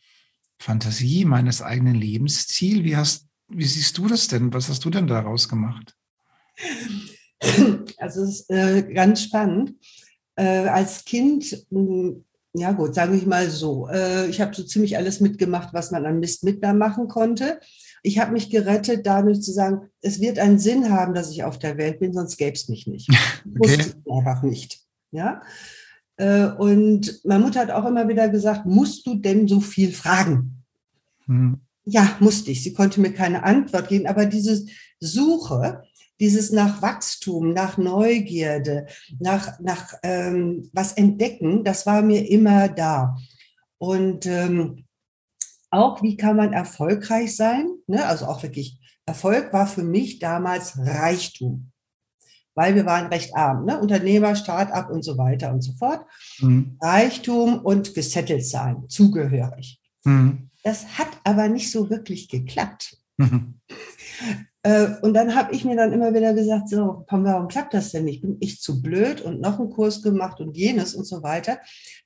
Fantasie, 0.59 1.25
meines 1.25 1.63
eigenen 1.63 1.95
Lebensziel? 1.95 2.85
Wie, 2.85 2.97
hast, 2.97 3.27
wie 3.49 3.65
siehst 3.65 3.99
du 3.99 4.07
das 4.07 4.29
denn? 4.29 4.53
Was 4.53 4.69
hast 4.69 4.85
du 4.85 4.91
denn 4.91 5.07
daraus 5.07 5.49
gemacht? 5.49 5.97
Also 7.99 8.23
es 8.23 8.41
ist 8.41 8.51
äh, 8.51 8.83
ganz 8.95 9.23
spannend. 9.23 9.75
Äh, 10.37 10.69
als 10.69 11.05
Kind, 11.05 11.67
mh, 11.71 11.81
hm, 11.81 12.25
ja 12.55 12.73
gut, 12.73 12.95
sage 12.95 13.17
ich 13.17 13.27
mal 13.27 13.51
so, 13.51 13.89
äh, 13.89 14.29
ich 14.29 14.41
habe 14.41 14.55
so 14.55 14.63
ziemlich 14.63 14.97
alles 14.97 15.21
mitgemacht, 15.21 15.73
was 15.73 15.91
man 15.91 16.05
an 16.05 16.21
Mist 16.21 16.45
mitmachen 16.45 17.09
konnte. 17.09 17.61
Ich 18.03 18.19
habe 18.19 18.33
mich 18.33 18.51
gerettet, 18.51 19.07
dadurch 19.07 19.41
zu 19.43 19.53
sagen, 19.53 19.89
es 20.01 20.21
wird 20.21 20.39
einen 20.39 20.59
Sinn 20.59 20.91
haben, 20.91 21.15
dass 21.15 21.31
ich 21.31 21.45
auf 21.45 21.59
der 21.59 21.79
Welt 21.79 22.01
bin, 22.01 22.13
sonst 22.13 22.37
gäbe 22.37 22.55
es 22.55 22.69
mich 22.69 22.87
nicht. 22.87 23.09
Okay. 23.45 23.59
Wusste 23.59 23.95
ich 24.05 24.13
einfach 24.13 24.43
nicht. 24.43 24.81
Ja. 25.11 25.43
Äh, 26.17 26.47
und 26.47 27.21
meine 27.25 27.43
Mutter 27.43 27.61
hat 27.61 27.71
auch 27.71 27.85
immer 27.85 28.07
wieder 28.09 28.29
gesagt, 28.29 28.67
musst 28.67 29.07
du 29.07 29.17
denn 29.17 29.49
so 29.49 29.61
viel 29.61 29.93
fragen? 29.93 30.65
Hm. 31.27 31.61
Ja, 31.85 32.17
musste 32.21 32.53
ich. 32.53 32.63
Sie 32.63 32.73
konnte 32.73 33.01
mir 33.01 33.13
keine 33.13 33.43
Antwort 33.43 33.89
geben, 33.89 34.07
aber 34.07 34.27
diese 34.27 34.65
Suche, 35.01 35.83
dieses 36.21 36.53
nach 36.53 36.81
Wachstum, 36.81 37.53
nach 37.53 37.79
Neugierde, 37.79 38.87
nach, 39.19 39.59
nach 39.59 39.95
ähm, 40.05 40.71
was 40.73 40.93
entdecken, 40.93 41.65
das 41.65 41.87
war 41.87 42.03
mir 42.03 42.31
immer 42.31 42.69
da. 42.69 43.17
Und 43.79 44.27
ähm, 44.27 44.85
auch, 45.73 46.03
wie 46.03 46.17
kann 46.17 46.37
man 46.37 46.53
erfolgreich 46.53 47.35
sein, 47.35 47.67
ne? 47.87 48.07
also 48.07 48.27
auch 48.27 48.43
wirklich 48.43 48.79
Erfolg 49.07 49.53
war 49.53 49.67
für 49.67 49.83
mich 49.83 50.21
damals 50.21 50.79
Reichtum 50.79 51.73
weil 52.55 52.75
wir 52.75 52.87
waren 52.87 53.07
recht 53.07 53.35
arm, 53.35 53.65
ne? 53.65 53.79
Unternehmer, 53.81 54.37
Start-up 54.37 54.91
und 54.91 55.03
so 55.03 55.17
weiter 55.17 55.53
und 55.53 55.63
so 55.63 55.73
fort. 55.73 56.05
Mhm. 56.41 56.77
Reichtum 56.81 57.61
und 57.61 57.95
gesettelt 57.95 58.45
sein, 58.45 58.85
zugehörig. 58.89 59.81
Mhm. 60.05 60.51
Das 60.63 60.99
hat 60.99 61.09
aber 61.25 61.49
nicht 61.49 61.71
so 61.71 61.91
wirklich 61.91 62.29
geklappt. 62.29 62.99
Mhm. 63.17 63.61
Äh, 64.63 64.89
und 65.03 65.15
dann 65.15 65.35
habe 65.35 65.55
ich 65.55 65.65
mir 65.65 65.77
dann 65.77 65.93
immer 65.93 66.15
wieder 66.15 66.35
gesagt, 66.35 66.69
so, 66.69 67.05
warum 67.09 67.49
klappt 67.49 67.75
das 67.75 67.91
denn 67.91 68.05
nicht? 68.05 68.23
Bin 68.23 68.37
ich 68.41 68.61
zu 68.61 68.81
blöd 68.81 69.21
und 69.21 69.41
noch 69.41 69.59
einen 69.59 69.71
Kurs 69.71 70.03
gemacht 70.03 70.41
und 70.41 70.57
jenes 70.57 70.95
und 70.95 71.05
so 71.05 71.23
weiter, 71.23 71.59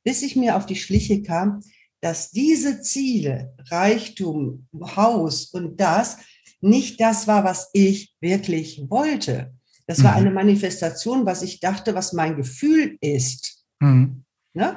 bis 0.05 0.23
ich 0.23 0.37
mir 0.37 0.57
auf 0.57 0.65
die 0.65 0.77
Schliche 0.77 1.23
kam, 1.23 1.61
dass 2.07 2.31
diese 2.31 2.83
Ziele, 2.83 3.53
Reichtum, 3.69 4.69
Haus 4.95 5.47
und 5.47 5.81
das, 5.81 6.19
nicht 6.61 7.01
das 7.01 7.27
war, 7.27 7.43
was 7.43 7.69
ich 7.73 8.15
wirklich 8.21 8.81
wollte. 8.89 9.53
Das 9.89 10.05
war 10.05 10.13
mhm. 10.13 10.19
eine 10.19 10.31
Manifestation, 10.31 11.27
was 11.27 11.43
ich 11.43 11.59
dachte, 11.59 11.97
was 11.97 12.13
mein 12.13 12.37
Gefühl 12.37 12.97
ist. 13.01 13.65
Mhm. 13.81 14.23
Ne? 14.55 14.77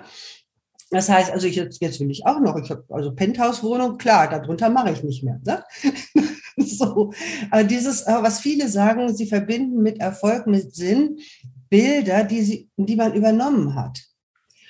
Das 0.89 1.07
heißt, 1.07 1.29
also 1.29 1.45
ich 1.45 1.55
jetzt, 1.55 1.79
jetzt 1.83 2.00
will 2.00 2.09
ich 2.09 2.25
auch 2.25 2.39
noch, 2.39 2.57
ich 2.57 2.71
habe 2.71 2.83
also 2.89 3.13
Penthouse-Wohnung, 3.13 4.00
klar, 4.00 4.27
darunter 4.27 4.71
mache 4.71 4.91
ich 4.91 5.03
nicht 5.03 5.24
mehr. 5.24 5.39
Ne? 5.45 5.63
so, 6.57 7.13
aber 7.51 7.63
dieses, 7.63 8.07
was 8.07 8.39
viele 8.39 8.67
sagen, 8.69 9.15
sie 9.15 9.27
verbinden 9.27 9.83
mit 9.83 10.00
Erfolg, 10.00 10.48
mit 10.48 10.74
Sinn, 10.74 11.19
Bilder, 11.69 12.24
die, 12.24 12.41
sie, 12.41 12.69
die 12.75 12.95
man 12.95 13.13
übernommen 13.13 13.75
hat. 13.75 14.09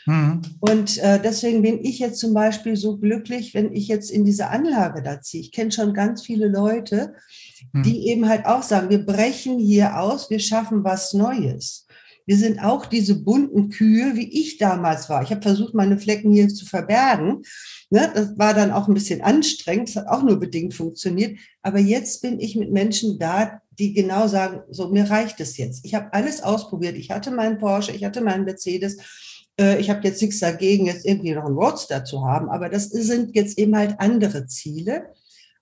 Mhm. 0.09 0.41
Und 0.59 0.97
äh, 0.97 1.21
deswegen 1.21 1.61
bin 1.61 1.85
ich 1.85 1.99
jetzt 1.99 2.17
zum 2.17 2.33
Beispiel 2.33 2.75
so 2.75 2.97
glücklich, 2.97 3.53
wenn 3.53 3.75
ich 3.75 3.87
jetzt 3.87 4.09
in 4.09 4.25
diese 4.25 4.47
Anlage 4.47 5.03
da 5.03 5.21
ziehe. 5.21 5.43
Ich 5.43 5.51
kenne 5.51 5.71
schon 5.71 5.93
ganz 5.93 6.23
viele 6.23 6.47
Leute, 6.47 7.13
hm. 7.73 7.83
die 7.83 8.07
eben 8.07 8.27
halt 8.27 8.47
auch 8.47 8.63
sagen, 8.63 8.89
wir 8.89 9.05
brechen 9.05 9.59
hier 9.59 9.99
aus, 9.99 10.31
wir 10.31 10.39
schaffen 10.39 10.83
was 10.83 11.13
Neues. 11.13 11.85
Wir 12.25 12.37
sind 12.37 12.59
auch 12.59 12.87
diese 12.87 13.21
bunten 13.21 13.69
Kühe, 13.69 14.15
wie 14.15 14.29
ich 14.29 14.57
damals 14.57 15.09
war. 15.09 15.21
Ich 15.21 15.29
habe 15.29 15.43
versucht, 15.43 15.75
meine 15.75 15.99
Flecken 15.99 16.31
hier 16.31 16.47
zu 16.49 16.65
verbergen. 16.65 17.43
Ne, 17.91 18.11
das 18.11 18.35
war 18.37 18.55
dann 18.55 18.71
auch 18.71 18.87
ein 18.87 18.95
bisschen 18.95 19.21
anstrengend, 19.21 19.89
das 19.89 19.95
hat 19.95 20.07
auch 20.07 20.23
nur 20.23 20.39
bedingt 20.39 20.73
funktioniert. 20.73 21.37
Aber 21.61 21.79
jetzt 21.79 22.23
bin 22.23 22.39
ich 22.39 22.55
mit 22.55 22.71
Menschen 22.71 23.19
da, 23.19 23.61
die 23.77 23.93
genau 23.93 24.27
sagen, 24.27 24.61
so 24.71 24.89
mir 24.89 25.09
reicht 25.09 25.39
es 25.39 25.57
jetzt. 25.57 25.85
Ich 25.85 25.93
habe 25.93 26.13
alles 26.13 26.41
ausprobiert. 26.41 26.95
Ich 26.95 27.11
hatte 27.11 27.29
meinen 27.29 27.59
Porsche, 27.59 27.91
ich 27.91 28.03
hatte 28.03 28.21
meinen 28.21 28.45
Mercedes. 28.45 28.97
Äh, 29.59 29.79
ich 29.79 29.89
habe 29.89 30.01
jetzt 30.07 30.21
nichts 30.21 30.39
dagegen, 30.39 30.85
jetzt 30.85 31.05
irgendwie 31.05 31.33
noch 31.33 31.45
einen 31.45 31.57
Roadster 31.57 32.05
zu 32.05 32.25
haben. 32.25 32.49
Aber 32.49 32.69
das 32.69 32.85
sind 32.85 33.35
jetzt 33.35 33.59
eben 33.59 33.75
halt 33.75 33.99
andere 33.99 34.47
Ziele 34.47 35.13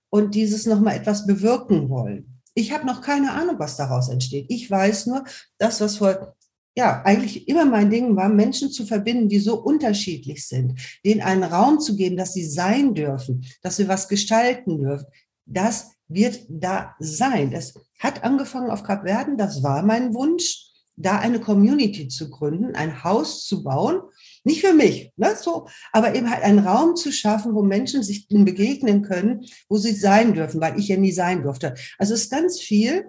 und 0.08 0.34
dieses 0.34 0.64
nochmal 0.64 0.96
etwas 0.96 1.26
bewirken 1.26 1.90
wollen. 1.90 2.40
Ich 2.54 2.72
habe 2.72 2.86
noch 2.86 3.02
keine 3.02 3.32
Ahnung, 3.32 3.56
was 3.58 3.76
daraus 3.76 4.08
entsteht. 4.08 4.46
Ich 4.48 4.70
weiß 4.70 5.06
nur, 5.06 5.24
das, 5.58 5.80
was 5.80 5.98
vor, 5.98 6.34
ja, 6.76 7.02
eigentlich 7.04 7.48
immer 7.48 7.64
mein 7.64 7.90
Ding 7.90 8.16
war, 8.16 8.28
Menschen 8.28 8.70
zu 8.70 8.86
verbinden, 8.86 9.28
die 9.28 9.38
so 9.38 9.60
unterschiedlich 9.60 10.46
sind, 10.46 10.80
denen 11.04 11.20
einen 11.20 11.44
Raum 11.44 11.78
zu 11.80 11.94
geben, 11.94 12.16
dass 12.16 12.32
sie 12.32 12.44
sein 12.44 12.94
dürfen, 12.94 13.44
dass 13.62 13.78
wir 13.78 13.88
was 13.88 14.08
gestalten 14.08 14.78
dürfen. 14.78 15.06
Das 15.44 15.92
wird 16.08 16.46
da 16.48 16.94
sein. 16.98 17.50
Das 17.50 17.74
hat 17.98 18.24
angefangen 18.24 18.70
auf 18.70 18.82
Kapverden, 18.82 19.36
das 19.36 19.62
war 19.62 19.82
mein 19.82 20.14
Wunsch, 20.14 20.67
da 21.00 21.18
eine 21.18 21.40
Community 21.40 22.08
zu 22.08 22.28
gründen, 22.30 22.74
ein 22.74 23.04
Haus 23.04 23.46
zu 23.46 23.62
bauen 23.62 24.00
nicht 24.48 24.62
für 24.62 24.72
mich, 24.72 25.12
ne, 25.16 25.36
so, 25.36 25.68
aber 25.92 26.14
eben 26.14 26.30
halt 26.30 26.42
einen 26.42 26.60
Raum 26.60 26.96
zu 26.96 27.12
schaffen, 27.12 27.54
wo 27.54 27.62
Menschen 27.62 28.02
sich 28.02 28.26
begegnen 28.28 29.02
können, 29.02 29.44
wo 29.68 29.76
sie 29.76 29.92
sein 29.92 30.32
dürfen, 30.32 30.60
weil 30.60 30.78
ich 30.78 30.88
ja 30.88 30.96
nie 30.96 31.12
sein 31.12 31.42
durfte. 31.42 31.74
Also 31.98 32.14
es 32.14 32.22
ist 32.22 32.30
ganz 32.30 32.58
viel, 32.58 33.06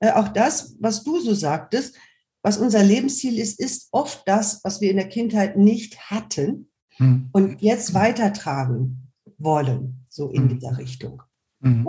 äh, 0.00 0.12
auch 0.12 0.28
das, 0.28 0.76
was 0.80 1.02
du 1.02 1.18
so 1.20 1.34
sagtest, 1.34 1.96
was 2.42 2.58
unser 2.58 2.82
Lebensziel 2.82 3.38
ist, 3.38 3.58
ist 3.58 3.88
oft 3.92 4.22
das, 4.26 4.60
was 4.64 4.80
wir 4.80 4.90
in 4.90 4.96
der 4.96 5.08
Kindheit 5.08 5.56
nicht 5.56 6.10
hatten 6.10 6.68
hm. 6.96 7.30
und 7.32 7.62
jetzt 7.62 7.94
weitertragen 7.94 9.08
wollen, 9.38 10.04
so 10.08 10.28
in 10.28 10.42
hm. 10.42 10.58
dieser 10.58 10.76
Richtung. 10.76 11.22
Hm. 11.62 11.88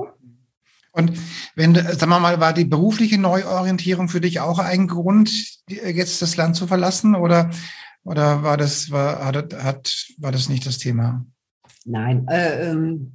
Und 0.94 1.14
wenn, 1.56 1.76
sagen 1.76 2.10
wir 2.10 2.20
mal, 2.20 2.40
war 2.40 2.54
die 2.54 2.66
berufliche 2.66 3.18
Neuorientierung 3.18 4.08
für 4.08 4.22
dich 4.22 4.40
auch 4.40 4.60
ein 4.60 4.88
Grund, 4.88 5.32
jetzt 5.68 6.22
das 6.22 6.38
Land 6.38 6.56
zu 6.56 6.68
verlassen? 6.68 7.16
Oder 7.16 7.50
oder 8.06 8.44
war 8.44 8.58
das, 8.58 8.92
war, 8.92 9.26
hat, 9.26 9.54
hat, 9.54 10.08
war 10.18 10.32
das 10.32 10.50
nicht 10.50 10.66
das 10.66 10.78
Thema? 10.78 11.26
Nein, 11.86 12.28
äh, 12.28 12.70
ähm, 12.70 13.14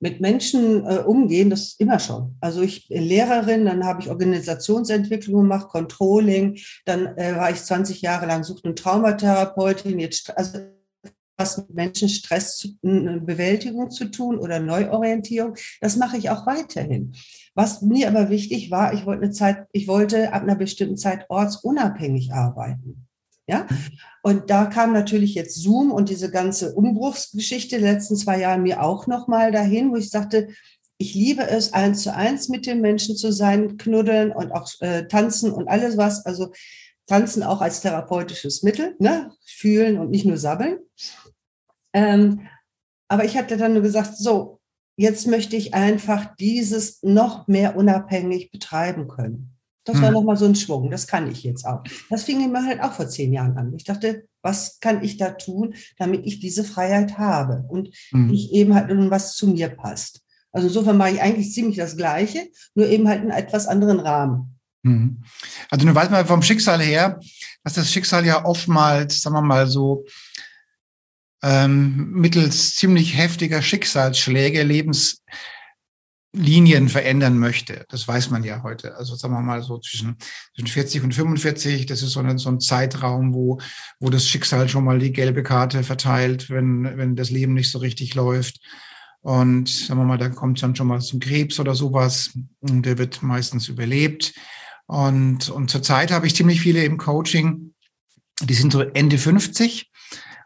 mit 0.00 0.20
Menschen 0.20 0.84
äh, 0.86 0.98
umgehen, 0.98 1.50
das 1.50 1.74
immer 1.78 1.98
schon. 1.98 2.36
Also 2.40 2.62
ich 2.62 2.88
bin 2.88 3.02
Lehrerin, 3.02 3.66
dann 3.66 3.84
habe 3.84 4.00
ich 4.00 4.08
Organisationsentwicklung 4.08 5.42
gemacht, 5.42 5.68
Controlling, 5.68 6.58
dann 6.84 7.06
äh, 7.16 7.36
war 7.36 7.50
ich 7.50 7.62
20 7.62 8.02
Jahre 8.02 8.26
lang 8.26 8.44
Sucht- 8.44 8.64
und 8.64 8.78
Traumatherapeutin, 8.78 9.98
jetzt 9.98 10.36
also 10.36 10.58
was 11.36 11.58
mit 11.58 11.74
Menschen 11.74 12.08
Stressbewältigung 12.08 13.90
zu 13.90 14.06
tun 14.06 14.38
oder 14.38 14.58
Neuorientierung, 14.58 15.54
das 15.80 15.96
mache 15.96 16.16
ich 16.16 16.30
auch 16.30 16.46
weiterhin. 16.46 17.14
Was 17.54 17.82
mir 17.82 18.08
aber 18.08 18.30
wichtig 18.30 18.70
war, 18.70 18.94
ich 18.94 19.06
wollte 19.06 19.24
eine 19.24 19.32
Zeit, 19.32 19.66
ich 19.72 19.88
wollte 19.88 20.32
ab 20.32 20.42
einer 20.42 20.56
bestimmten 20.56 20.96
Zeit 20.96 21.26
ortsunabhängig 21.28 22.32
arbeiten. 22.32 23.06
Ja, 23.48 23.64
und 24.22 24.50
da 24.50 24.66
kam 24.66 24.92
natürlich 24.92 25.36
jetzt 25.36 25.54
Zoom 25.54 25.92
und 25.92 26.08
diese 26.08 26.32
ganze 26.32 26.74
Umbruchsgeschichte 26.74 27.78
letzten 27.78 28.16
zwei 28.16 28.40
Jahre 28.40 28.58
mir 28.58 28.82
auch 28.82 29.06
nochmal 29.06 29.52
dahin, 29.52 29.92
wo 29.92 29.96
ich 29.96 30.10
sagte, 30.10 30.48
ich 30.98 31.14
liebe 31.14 31.48
es, 31.48 31.72
eins 31.72 32.02
zu 32.02 32.12
eins 32.12 32.48
mit 32.48 32.66
den 32.66 32.80
Menschen 32.80 33.16
zu 33.16 33.30
sein, 33.30 33.76
knuddeln 33.76 34.32
und 34.32 34.50
auch 34.52 34.68
äh, 34.80 35.06
tanzen 35.06 35.52
und 35.52 35.68
alles 35.68 35.96
was. 35.96 36.24
Also 36.24 36.52
tanzen 37.06 37.42
auch 37.42 37.60
als 37.60 37.80
therapeutisches 37.80 38.62
Mittel, 38.62 38.96
ne? 38.98 39.32
fühlen 39.44 39.98
und 39.98 40.10
nicht 40.10 40.26
nur 40.26 40.36
sabbeln. 40.36 40.78
Ähm, 41.92 42.46
aber 43.08 43.24
ich 43.24 43.36
hatte 43.36 43.56
dann 43.56 43.74
nur 43.74 43.82
gesagt, 43.82 44.16
so, 44.16 44.60
jetzt 44.96 45.26
möchte 45.26 45.56
ich 45.56 45.74
einfach 45.74 46.34
dieses 46.36 47.02
noch 47.02 47.46
mehr 47.46 47.76
unabhängig 47.76 48.50
betreiben 48.50 49.08
können. 49.08 49.56
Das 49.84 50.00
war 50.00 50.08
hm. 50.08 50.14
nochmal 50.14 50.36
so 50.36 50.46
ein 50.46 50.56
Schwung, 50.56 50.90
das 50.90 51.06
kann 51.06 51.30
ich 51.30 51.44
jetzt 51.44 51.64
auch. 51.64 51.84
Das 52.10 52.24
fing 52.24 52.50
mir 52.50 52.64
halt 52.64 52.82
auch 52.82 52.92
vor 52.92 53.08
zehn 53.08 53.32
Jahren 53.32 53.56
an. 53.56 53.72
Ich 53.72 53.84
dachte, 53.84 54.26
was 54.42 54.80
kann 54.80 55.04
ich 55.04 55.16
da 55.16 55.30
tun, 55.30 55.74
damit 55.96 56.26
ich 56.26 56.40
diese 56.40 56.64
Freiheit 56.64 57.18
habe 57.18 57.64
und 57.68 57.94
hm. 58.10 58.32
ich 58.32 58.52
eben 58.52 58.74
halt 58.74 58.90
was 59.10 59.36
zu 59.36 59.46
mir 59.46 59.68
passt. 59.68 60.22
Also 60.50 60.68
insofern 60.68 60.96
mache 60.96 61.10
ich 61.10 61.22
eigentlich 61.22 61.52
ziemlich 61.52 61.76
das 61.76 61.96
Gleiche, 61.96 62.48
nur 62.74 62.88
eben 62.88 63.06
halt 63.06 63.22
in 63.22 63.30
etwas 63.30 63.68
anderen 63.68 64.00
Rahmen. 64.00 64.55
Hm. 64.86 65.22
Also 65.68 65.84
du 65.84 65.94
weißt 65.94 66.12
mal 66.12 66.24
vom 66.24 66.42
Schicksal 66.42 66.80
her, 66.80 67.18
dass 67.64 67.74
das 67.74 67.92
Schicksal 67.92 68.24
ja 68.24 68.44
oftmals, 68.44 69.20
sagen 69.20 69.34
wir 69.34 69.42
mal 69.42 69.66
so, 69.66 70.04
ähm, 71.42 72.12
mittels 72.12 72.76
ziemlich 72.76 73.16
heftiger 73.16 73.62
Schicksalsschläge, 73.62 74.62
Lebens, 74.62 75.22
Linien 76.32 76.88
verändern 76.88 77.38
möchte. 77.38 77.84
Das 77.88 78.06
weiß 78.06 78.30
man 78.30 78.44
ja 78.44 78.62
heute. 78.62 78.94
Also 78.96 79.16
sagen 79.16 79.34
wir 79.34 79.40
mal 79.40 79.62
so 79.62 79.78
zwischen, 79.78 80.16
zwischen 80.54 80.68
40 80.68 81.02
und 81.02 81.14
45, 81.14 81.86
das 81.86 82.02
ist 82.02 82.12
so 82.12 82.20
ein, 82.20 82.38
so 82.38 82.50
ein 82.50 82.60
Zeitraum, 82.60 83.34
wo, 83.34 83.58
wo 83.98 84.10
das 84.10 84.28
Schicksal 84.28 84.68
schon 84.68 84.84
mal 84.84 85.00
die 85.00 85.12
gelbe 85.12 85.42
Karte 85.42 85.82
verteilt, 85.82 86.48
wenn, 86.48 86.96
wenn 86.96 87.16
das 87.16 87.30
Leben 87.30 87.54
nicht 87.54 87.72
so 87.72 87.78
richtig 87.78 88.14
läuft. 88.14 88.60
Und 89.22 89.68
sagen 89.68 89.98
wir 89.98 90.04
mal, 90.04 90.18
dann 90.18 90.36
kommt 90.36 90.58
es 90.58 90.60
dann 90.60 90.76
schon 90.76 90.86
mal 90.86 91.00
zum 91.00 91.18
Krebs 91.18 91.58
oder 91.58 91.74
sowas. 91.74 92.30
Und 92.60 92.86
der 92.86 92.98
wird 92.98 93.24
meistens 93.24 93.66
überlebt. 93.66 94.32
Und, 94.86 95.48
und 95.48 95.70
zurzeit 95.70 96.12
habe 96.12 96.26
ich 96.26 96.36
ziemlich 96.36 96.60
viele 96.60 96.84
im 96.84 96.96
Coaching, 96.96 97.74
die 98.42 98.54
sind 98.54 98.72
so 98.72 98.80
Ende 98.80 99.18
50. 99.18 99.90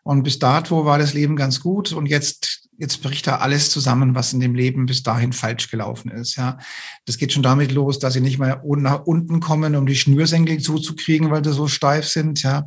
Und 0.02 0.22
bis 0.22 0.38
dato 0.38 0.84
war 0.84 0.98
das 0.98 1.12
Leben 1.12 1.36
ganz 1.36 1.60
gut. 1.60 1.92
Und 1.92 2.06
jetzt 2.06 2.70
jetzt 2.80 3.02
bricht 3.02 3.26
da 3.26 3.36
alles 3.36 3.70
zusammen, 3.70 4.14
was 4.14 4.32
in 4.32 4.40
dem 4.40 4.54
Leben 4.54 4.86
bis 4.86 5.02
dahin 5.02 5.34
falsch 5.34 5.70
gelaufen 5.70 6.10
ist. 6.10 6.36
Ja, 6.36 6.58
das 7.04 7.18
geht 7.18 7.32
schon 7.32 7.42
damit 7.42 7.72
los, 7.72 7.98
dass 7.98 8.14
sie 8.14 8.22
nicht 8.22 8.38
mehr 8.38 8.62
nach 8.64 9.04
unten 9.04 9.40
kommen, 9.40 9.76
um 9.76 9.86
die 9.86 9.96
Schnürsenkel 9.96 10.58
zuzukriegen, 10.58 11.30
weil 11.30 11.44
sie 11.44 11.52
so 11.52 11.68
steif 11.68 12.06
sind. 12.06 12.42
Ja, 12.42 12.66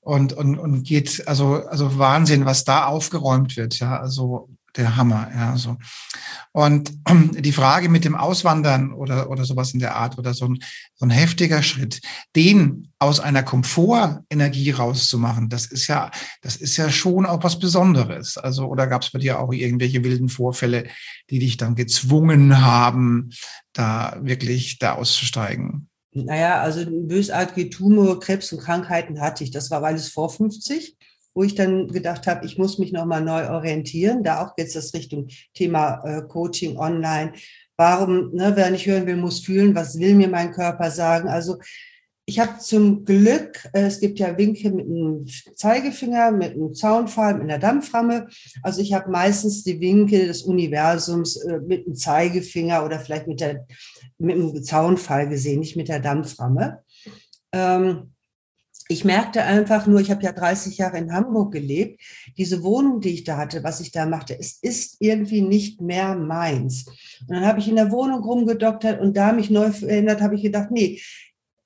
und 0.00 0.32
und 0.32 0.56
und 0.56 0.84
geht 0.84 1.26
also 1.26 1.64
also 1.66 1.98
Wahnsinn, 1.98 2.46
was 2.46 2.64
da 2.64 2.86
aufgeräumt 2.86 3.56
wird. 3.56 3.80
Ja, 3.80 3.98
also 3.98 4.48
der 4.76 4.96
Hammer, 4.96 5.30
ja, 5.34 5.56
so. 5.56 5.76
Und 6.52 6.92
die 7.38 7.52
Frage 7.52 7.88
mit 7.88 8.04
dem 8.04 8.14
Auswandern 8.14 8.92
oder, 8.92 9.30
oder 9.30 9.44
sowas 9.44 9.72
in 9.72 9.80
der 9.80 9.96
Art 9.96 10.18
oder 10.18 10.34
so 10.34 10.46
ein, 10.46 10.58
so 10.94 11.06
ein 11.06 11.10
heftiger 11.10 11.62
Schritt, 11.62 12.00
den 12.36 12.92
aus 12.98 13.20
einer 13.20 13.42
Komfortenergie 13.42 14.70
rauszumachen, 14.70 15.48
das 15.48 15.66
ist 15.66 15.86
ja, 15.86 16.10
das 16.42 16.56
ist 16.56 16.76
ja 16.76 16.90
schon 16.90 17.26
auch 17.26 17.42
was 17.42 17.58
Besonderes. 17.58 18.36
Also, 18.38 18.66
oder 18.66 18.86
gab 18.86 19.02
es 19.02 19.10
bei 19.10 19.18
dir 19.18 19.40
auch 19.40 19.52
irgendwelche 19.52 20.04
wilden 20.04 20.28
Vorfälle, 20.28 20.88
die 21.30 21.38
dich 21.38 21.56
dann 21.56 21.74
gezwungen 21.74 22.60
haben, 22.60 23.30
da 23.72 24.18
wirklich 24.20 24.78
da 24.78 24.94
auszusteigen? 24.94 25.88
Naja, 26.12 26.60
also 26.60 26.84
bösartige 26.86 27.70
Tumor, 27.70 28.18
Krebs 28.18 28.52
und 28.52 28.60
Krankheiten 28.60 29.20
hatte 29.20 29.44
ich. 29.44 29.52
Das 29.52 29.70
war 29.70 29.82
alles 29.84 30.08
vor 30.08 30.28
50 30.28 30.96
wo 31.34 31.42
ich 31.42 31.54
dann 31.54 31.88
gedacht 31.88 32.26
habe, 32.26 32.44
ich 32.44 32.58
muss 32.58 32.78
mich 32.78 32.92
nochmal 32.92 33.22
neu 33.22 33.48
orientieren. 33.50 34.22
Da 34.22 34.44
auch 34.44 34.52
jetzt 34.58 34.76
das 34.76 34.94
Richtung 34.94 35.28
Thema 35.54 36.02
äh, 36.04 36.22
Coaching 36.22 36.76
online. 36.76 37.32
Warum, 37.76 38.34
ne, 38.34 38.52
wer 38.54 38.70
nicht 38.70 38.86
hören 38.86 39.06
will, 39.06 39.16
muss 39.16 39.40
fühlen. 39.40 39.74
Was 39.74 39.98
will 39.98 40.14
mir 40.14 40.28
mein 40.28 40.52
Körper 40.52 40.90
sagen? 40.90 41.28
Also 41.28 41.58
ich 42.30 42.38
habe 42.38 42.58
zum 42.58 43.04
Glück, 43.04 43.68
äh, 43.72 43.82
es 43.82 43.98
gibt 43.98 44.18
ja 44.20 44.38
Winke 44.38 44.70
mit 44.70 44.86
einem 44.86 45.26
Zeigefinger, 45.56 46.30
mit 46.30 46.52
einem 46.52 46.74
Zaunpfahl, 46.74 47.34
mit 47.34 47.42
einer 47.42 47.58
Dampframme. 47.58 48.28
Also 48.62 48.82
ich 48.82 48.92
habe 48.92 49.10
meistens 49.10 49.64
die 49.64 49.80
Winkel 49.80 50.28
des 50.28 50.42
Universums 50.42 51.36
äh, 51.36 51.58
mit 51.58 51.86
einem 51.86 51.96
Zeigefinger 51.96 52.84
oder 52.84 53.00
vielleicht 53.00 53.26
mit, 53.26 53.40
der, 53.40 53.66
mit 54.18 54.36
einem 54.36 54.62
Zaunpfahl 54.62 55.28
gesehen, 55.28 55.58
nicht 55.58 55.76
mit 55.76 55.88
der 55.88 55.98
Dampframme. 55.98 56.84
Ähm, 57.52 58.12
ich 58.90 59.04
merkte 59.04 59.44
einfach 59.44 59.86
nur, 59.86 60.00
ich 60.00 60.10
habe 60.10 60.24
ja 60.24 60.32
30 60.32 60.76
Jahre 60.78 60.98
in 60.98 61.12
Hamburg 61.12 61.52
gelebt, 61.52 62.00
diese 62.36 62.64
Wohnung, 62.64 63.00
die 63.00 63.10
ich 63.10 63.22
da 63.22 63.36
hatte, 63.36 63.62
was 63.62 63.80
ich 63.80 63.92
da 63.92 64.04
machte, 64.04 64.36
es 64.36 64.58
ist 64.60 64.96
irgendwie 64.98 65.42
nicht 65.42 65.80
mehr 65.80 66.16
meins. 66.16 66.86
Und 67.20 67.30
dann 67.30 67.46
habe 67.46 67.60
ich 67.60 67.68
in 67.68 67.76
der 67.76 67.92
Wohnung 67.92 68.24
rumgedoktert 68.24 69.00
und 69.00 69.16
da 69.16 69.32
mich 69.32 69.48
neu 69.48 69.70
verändert, 69.70 70.20
habe 70.20 70.34
ich 70.34 70.42
gedacht, 70.42 70.72
nee, 70.72 71.00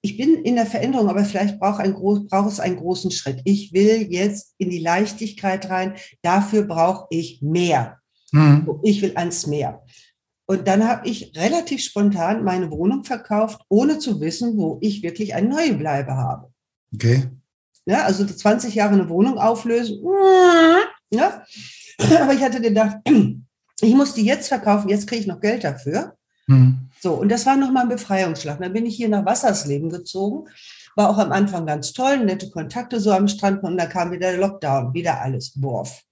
ich 0.03 0.19
bin 0.19 0.35
in 0.45 0.57
der 0.57 0.67
Veränderung, 0.67 1.09
aber 1.09 1.25
vielleicht 1.25 1.59
braucht, 1.59 1.81
ein, 1.81 1.95
braucht 1.95 2.53
es 2.53 2.61
einen 2.61 2.77
großen 2.77 3.11
Schritt. 3.11 3.41
Ich 3.45 3.73
will 3.73 4.07
jetzt 4.11 4.55
in 4.59 4.69
die 4.69 4.81
Leichtigkeit 4.81 5.71
rein. 5.71 5.95
Dafür 6.21 6.65
brauche 6.65 7.07
ich 7.09 7.41
mehr. 7.41 8.01
Mhm. 8.33 8.81
Ich 8.83 9.01
will 9.01 9.13
ans 9.17 9.47
Meer. 9.47 9.83
Und 10.47 10.69
dann 10.69 10.87
habe 10.87 11.09
ich 11.09 11.35
relativ 11.35 11.83
spontan 11.83 12.45
meine 12.45 12.71
Wohnung 12.71 13.03
verkauft, 13.05 13.63
ohne 13.71 13.99
zu 13.99 14.21
wissen, 14.21 14.59
wo 14.59 14.77
ich 14.83 15.03
wirklich 15.03 15.35
eine 15.35 15.49
neue 15.49 15.73
Bleibe 15.73 16.19
habe. 16.19 16.54
Okay. 16.95 17.25
Ja, 17.87 18.05
also 18.05 18.25
20 18.25 18.75
Jahre 18.75 18.95
eine 18.95 19.09
Wohnung 19.09 19.39
auflösen. 19.39 20.03
Ja. 21.11 21.45
Aber 22.21 22.33
ich 22.33 22.43
hatte 22.43 22.61
gedacht, 22.61 22.99
ich 23.81 23.95
muss 23.95 24.15
die 24.15 24.25
jetzt 24.25 24.49
verkaufen, 24.49 24.89
jetzt 24.89 25.07
kriege 25.07 25.21
ich 25.21 25.27
noch 25.27 25.41
Geld 25.41 25.65
dafür. 25.65 26.15
Mhm. 26.47 26.89
So, 27.01 27.15
und 27.15 27.29
das 27.29 27.45
war 27.45 27.57
nochmal 27.57 27.83
ein 27.83 27.91
Befreiungsschlag. 27.91 28.59
Dann 28.61 28.73
bin 28.73 28.87
ich 28.87 28.97
hier 28.97 29.09
nach 29.09 29.27
Wassersleben 29.27 29.91
gezogen. 29.91 30.49
War 30.97 31.11
auch 31.11 31.19
am 31.19 31.33
Anfang 31.33 31.67
ganz 31.67 31.93
toll, 31.93 32.19
nette 32.25 32.51
Kontakte 32.51 33.01
so 33.01 33.11
am 33.13 33.29
Strand 33.29 33.63
und 33.63 33.77
dann 33.77 33.89
kam 33.89 34.13
wieder 34.13 34.31
der 34.31 34.41
Lockdown, 34.41 34.95
wieder 34.95 35.21
alles, 35.21 35.53
Borf. 35.61 36.03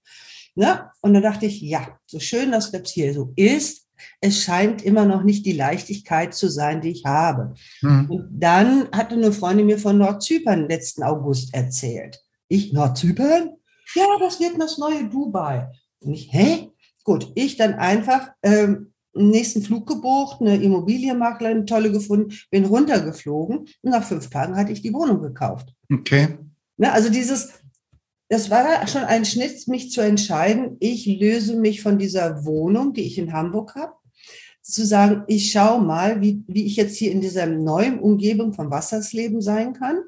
Ne? 0.55 0.91
Und 1.01 1.13
dann 1.13 1.23
dachte 1.23 1.45
ich, 1.45 1.61
ja, 1.61 1.97
so 2.05 2.19
schön, 2.19 2.51
dass 2.51 2.71
das 2.71 2.91
hier 2.91 3.13
so 3.13 3.31
ist, 3.35 3.87
es 4.21 4.41
scheint 4.41 4.81
immer 4.81 5.05
noch 5.05 5.23
nicht 5.23 5.45
die 5.45 5.53
Leichtigkeit 5.53 6.33
zu 6.33 6.49
sein, 6.49 6.81
die 6.81 6.89
ich 6.89 7.05
habe. 7.05 7.53
Mhm. 7.81 8.09
Und 8.09 8.29
dann 8.31 8.89
hatte 8.91 9.15
eine 9.15 9.31
Freundin 9.31 9.65
mir 9.65 9.79
von 9.79 9.97
Nordzypern 9.97 10.67
letzten 10.67 11.03
August 11.03 11.53
erzählt. 11.53 12.21
Ich, 12.47 12.73
Nordzypern? 12.73 13.51
Ja, 13.95 14.05
das 14.19 14.39
wird 14.39 14.59
das 14.59 14.77
neue 14.77 15.09
Dubai. 15.09 15.69
Und 15.99 16.13
ich, 16.13 16.31
hä? 16.31 16.69
Gut, 17.03 17.31
ich 17.35 17.57
dann 17.57 17.73
einfach 17.73 18.29
ähm, 18.43 18.93
nächsten 19.13 19.61
Flug 19.61 19.87
gebucht, 19.87 20.41
eine 20.41 20.55
Immobilienmaklerin, 20.55 21.65
tolle 21.65 21.91
gefunden, 21.91 22.33
bin 22.49 22.65
runtergeflogen 22.65 23.59
und 23.59 23.91
nach 23.91 24.03
fünf 24.03 24.29
Tagen 24.29 24.55
hatte 24.55 24.71
ich 24.71 24.81
die 24.81 24.93
Wohnung 24.93 25.21
gekauft. 25.21 25.73
Okay. 25.91 26.37
Ne, 26.77 26.91
also 26.91 27.09
dieses, 27.09 27.53
das 28.29 28.49
war 28.49 28.87
schon 28.87 29.03
ein 29.03 29.25
Schnitt, 29.25 29.67
mich 29.67 29.91
zu 29.91 30.01
entscheiden, 30.01 30.77
ich 30.79 31.05
löse 31.05 31.55
mich 31.55 31.81
von 31.81 31.97
dieser 31.97 32.45
Wohnung, 32.45 32.93
die 32.93 33.03
ich 33.03 33.17
in 33.17 33.33
Hamburg 33.33 33.75
habe, 33.75 33.93
zu 34.61 34.85
sagen, 34.85 35.23
ich 35.27 35.51
schaue 35.51 35.81
mal, 35.81 36.21
wie, 36.21 36.43
wie 36.47 36.65
ich 36.65 36.77
jetzt 36.77 36.97
hier 36.97 37.11
in 37.11 37.21
dieser 37.21 37.45
neuen 37.45 37.99
Umgebung 37.99 38.53
vom 38.53 38.71
Wassersleben 38.71 39.41
sein 39.41 39.73
kann. 39.73 39.99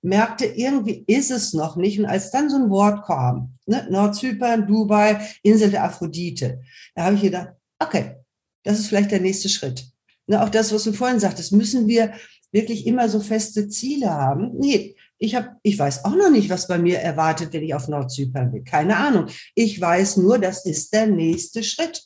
Merkte, 0.00 0.46
irgendwie 0.46 1.04
ist 1.08 1.30
es 1.32 1.52
noch 1.52 1.76
nicht. 1.76 1.98
Und 1.98 2.06
als 2.06 2.30
dann 2.30 2.48
so 2.48 2.56
ein 2.56 2.70
Wort 2.70 3.04
kam, 3.04 3.54
ne, 3.66 3.86
Nordzypern, 3.90 4.66
Dubai, 4.66 5.20
Insel 5.42 5.70
der 5.70 5.84
Aphrodite, 5.84 6.60
da 6.94 7.04
habe 7.04 7.16
ich 7.16 7.22
gedacht, 7.22 7.48
okay, 7.80 8.16
das 8.62 8.78
ist 8.78 8.86
vielleicht 8.86 9.10
der 9.10 9.20
nächste 9.20 9.48
Schritt. 9.48 9.86
Ne, 10.28 10.42
auch 10.42 10.48
das, 10.48 10.72
was 10.72 10.84
du 10.84 10.92
vorhin 10.92 11.20
sagtest, 11.20 11.52
müssen 11.52 11.88
wir 11.88 12.14
wirklich 12.52 12.86
immer 12.86 13.08
so 13.08 13.20
feste 13.20 13.68
Ziele 13.68 14.10
haben? 14.10 14.52
Nee, 14.58 14.95
ich, 15.18 15.34
hab, 15.34 15.58
ich 15.62 15.78
weiß 15.78 16.04
auch 16.04 16.14
noch 16.14 16.30
nicht, 16.30 16.50
was 16.50 16.68
bei 16.68 16.78
mir 16.78 16.98
erwartet, 16.98 17.52
wenn 17.52 17.62
ich 17.62 17.74
auf 17.74 17.88
Nordzypern 17.88 18.52
bin. 18.52 18.64
Keine 18.64 18.96
Ahnung. 18.96 19.28
Ich 19.54 19.80
weiß 19.80 20.18
nur, 20.18 20.38
das 20.38 20.66
ist 20.66 20.92
der 20.92 21.06
nächste 21.06 21.62
Schritt 21.62 22.04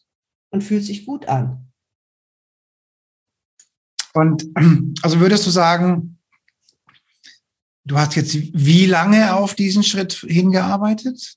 und 0.51 0.63
fühlt 0.63 0.85
sich 0.85 1.07
gut 1.07 1.27
an. 1.29 1.71
Und 4.13 4.47
also 5.03 5.21
würdest 5.21 5.47
du 5.47 5.51
sagen, 5.51 6.19
du 7.85 7.99
hast 7.99 8.15
jetzt 8.17 8.35
wie 8.35 8.87
lange 8.87 9.35
auf 9.35 9.55
diesen 9.55 9.83
Schritt 9.83 10.13
hingearbeitet? 10.13 11.37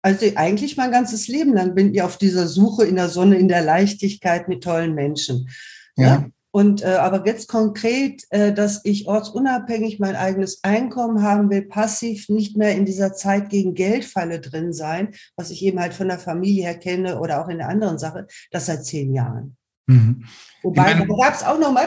Also 0.00 0.26
eigentlich 0.36 0.76
mein 0.76 0.92
ganzes 0.92 1.28
Leben 1.28 1.52
lang 1.54 1.74
bin 1.74 1.92
ich 1.92 2.02
auf 2.02 2.18
dieser 2.18 2.46
Suche 2.46 2.84
in 2.84 2.94
der 2.94 3.08
Sonne, 3.08 3.36
in 3.36 3.48
der 3.48 3.62
Leichtigkeit 3.62 4.48
mit 4.48 4.62
tollen 4.62 4.94
Menschen. 4.94 5.50
Ja. 5.96 6.06
ja? 6.06 6.30
Und 6.58 6.82
äh, 6.82 6.86
aber 6.86 7.24
jetzt 7.24 7.46
konkret, 7.46 8.24
äh, 8.30 8.52
dass 8.52 8.84
ich 8.84 9.06
ortsunabhängig 9.06 10.00
mein 10.00 10.16
eigenes 10.16 10.64
Einkommen 10.64 11.22
haben 11.22 11.50
will, 11.50 11.62
passiv 11.62 12.28
nicht 12.28 12.56
mehr 12.56 12.74
in 12.74 12.84
dieser 12.84 13.12
Zeit 13.12 13.48
gegen 13.48 13.74
Geldfalle 13.74 14.40
drin 14.40 14.72
sein, 14.72 15.10
was 15.36 15.52
ich 15.52 15.64
eben 15.64 15.78
halt 15.78 15.94
von 15.94 16.08
der 16.08 16.18
Familie 16.18 16.64
her 16.64 16.76
kenne 16.76 17.20
oder 17.20 17.40
auch 17.40 17.48
in 17.48 17.58
der 17.58 17.68
anderen 17.68 17.96
Sache, 17.96 18.26
das 18.50 18.66
seit 18.66 18.84
zehn 18.84 19.14
Jahren. 19.14 19.56
Mhm. 19.86 20.24
Wobei, 20.64 20.94
da 20.94 21.04
gab 21.04 21.32
es 21.32 21.44
auch 21.44 21.60
nochmal 21.60 21.86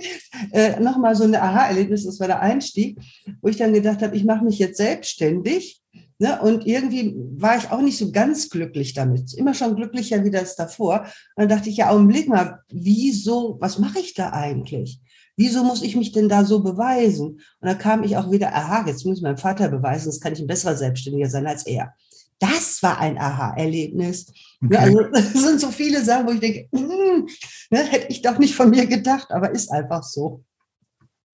äh, 0.52 0.80
noch 0.80 0.96
so 1.14 1.24
ein 1.24 1.34
Aha-Erlebnis, 1.34 2.06
das 2.06 2.18
war 2.18 2.26
der 2.26 2.40
Einstieg, 2.40 2.98
wo 3.42 3.48
ich 3.48 3.58
dann 3.58 3.74
gedacht 3.74 4.00
habe, 4.00 4.16
ich 4.16 4.24
mache 4.24 4.46
mich 4.46 4.58
jetzt 4.58 4.78
selbstständig 4.78 5.82
Ne? 6.18 6.40
Und 6.40 6.66
irgendwie 6.66 7.14
war 7.36 7.58
ich 7.58 7.70
auch 7.70 7.82
nicht 7.82 7.98
so 7.98 8.10
ganz 8.10 8.48
glücklich 8.48 8.94
damit. 8.94 9.34
Immer 9.34 9.54
schon 9.54 9.76
glücklicher 9.76 10.24
wie 10.24 10.30
das 10.30 10.56
davor. 10.56 11.00
Und 11.34 11.42
dann 11.42 11.48
dachte 11.48 11.68
ich, 11.68 11.76
ja, 11.76 11.90
Augenblick 11.90 12.28
mal, 12.28 12.60
wieso, 12.70 13.56
was 13.60 13.78
mache 13.78 13.98
ich 13.98 14.14
da 14.14 14.32
eigentlich? 14.32 15.00
Wieso 15.36 15.62
muss 15.64 15.82
ich 15.82 15.96
mich 15.96 16.12
denn 16.12 16.30
da 16.30 16.44
so 16.44 16.60
beweisen? 16.60 17.26
Und 17.60 17.68
dann 17.68 17.78
kam 17.78 18.02
ich 18.02 18.16
auch 18.16 18.30
wieder, 18.30 18.54
aha, 18.54 18.84
jetzt 18.86 19.04
muss 19.04 19.18
ich 19.18 19.22
meinem 19.22 19.36
Vater 19.36 19.68
beweisen, 19.68 20.04
sonst 20.04 20.22
kann 20.22 20.32
ich 20.32 20.40
ein 20.40 20.46
besserer 20.46 20.76
Selbstständiger 20.76 21.28
sein 21.28 21.46
als 21.46 21.66
er. 21.66 21.94
Das 22.38 22.82
war 22.82 22.98
ein 22.98 23.18
Aha-Erlebnis. 23.18 24.32
Okay. 24.64 24.76
Also, 24.76 25.02
das 25.12 25.32
sind 25.32 25.60
so 25.60 25.70
viele 25.70 26.02
Sachen, 26.02 26.26
wo 26.26 26.32
ich 26.32 26.40
denke, 26.40 26.68
mm, 26.72 27.26
ne, 27.70 27.84
hätte 27.84 28.06
ich 28.08 28.22
doch 28.22 28.38
nicht 28.38 28.54
von 28.54 28.70
mir 28.70 28.86
gedacht, 28.86 29.30
aber 29.30 29.50
ist 29.50 29.70
einfach 29.70 30.02
so. 30.02 30.42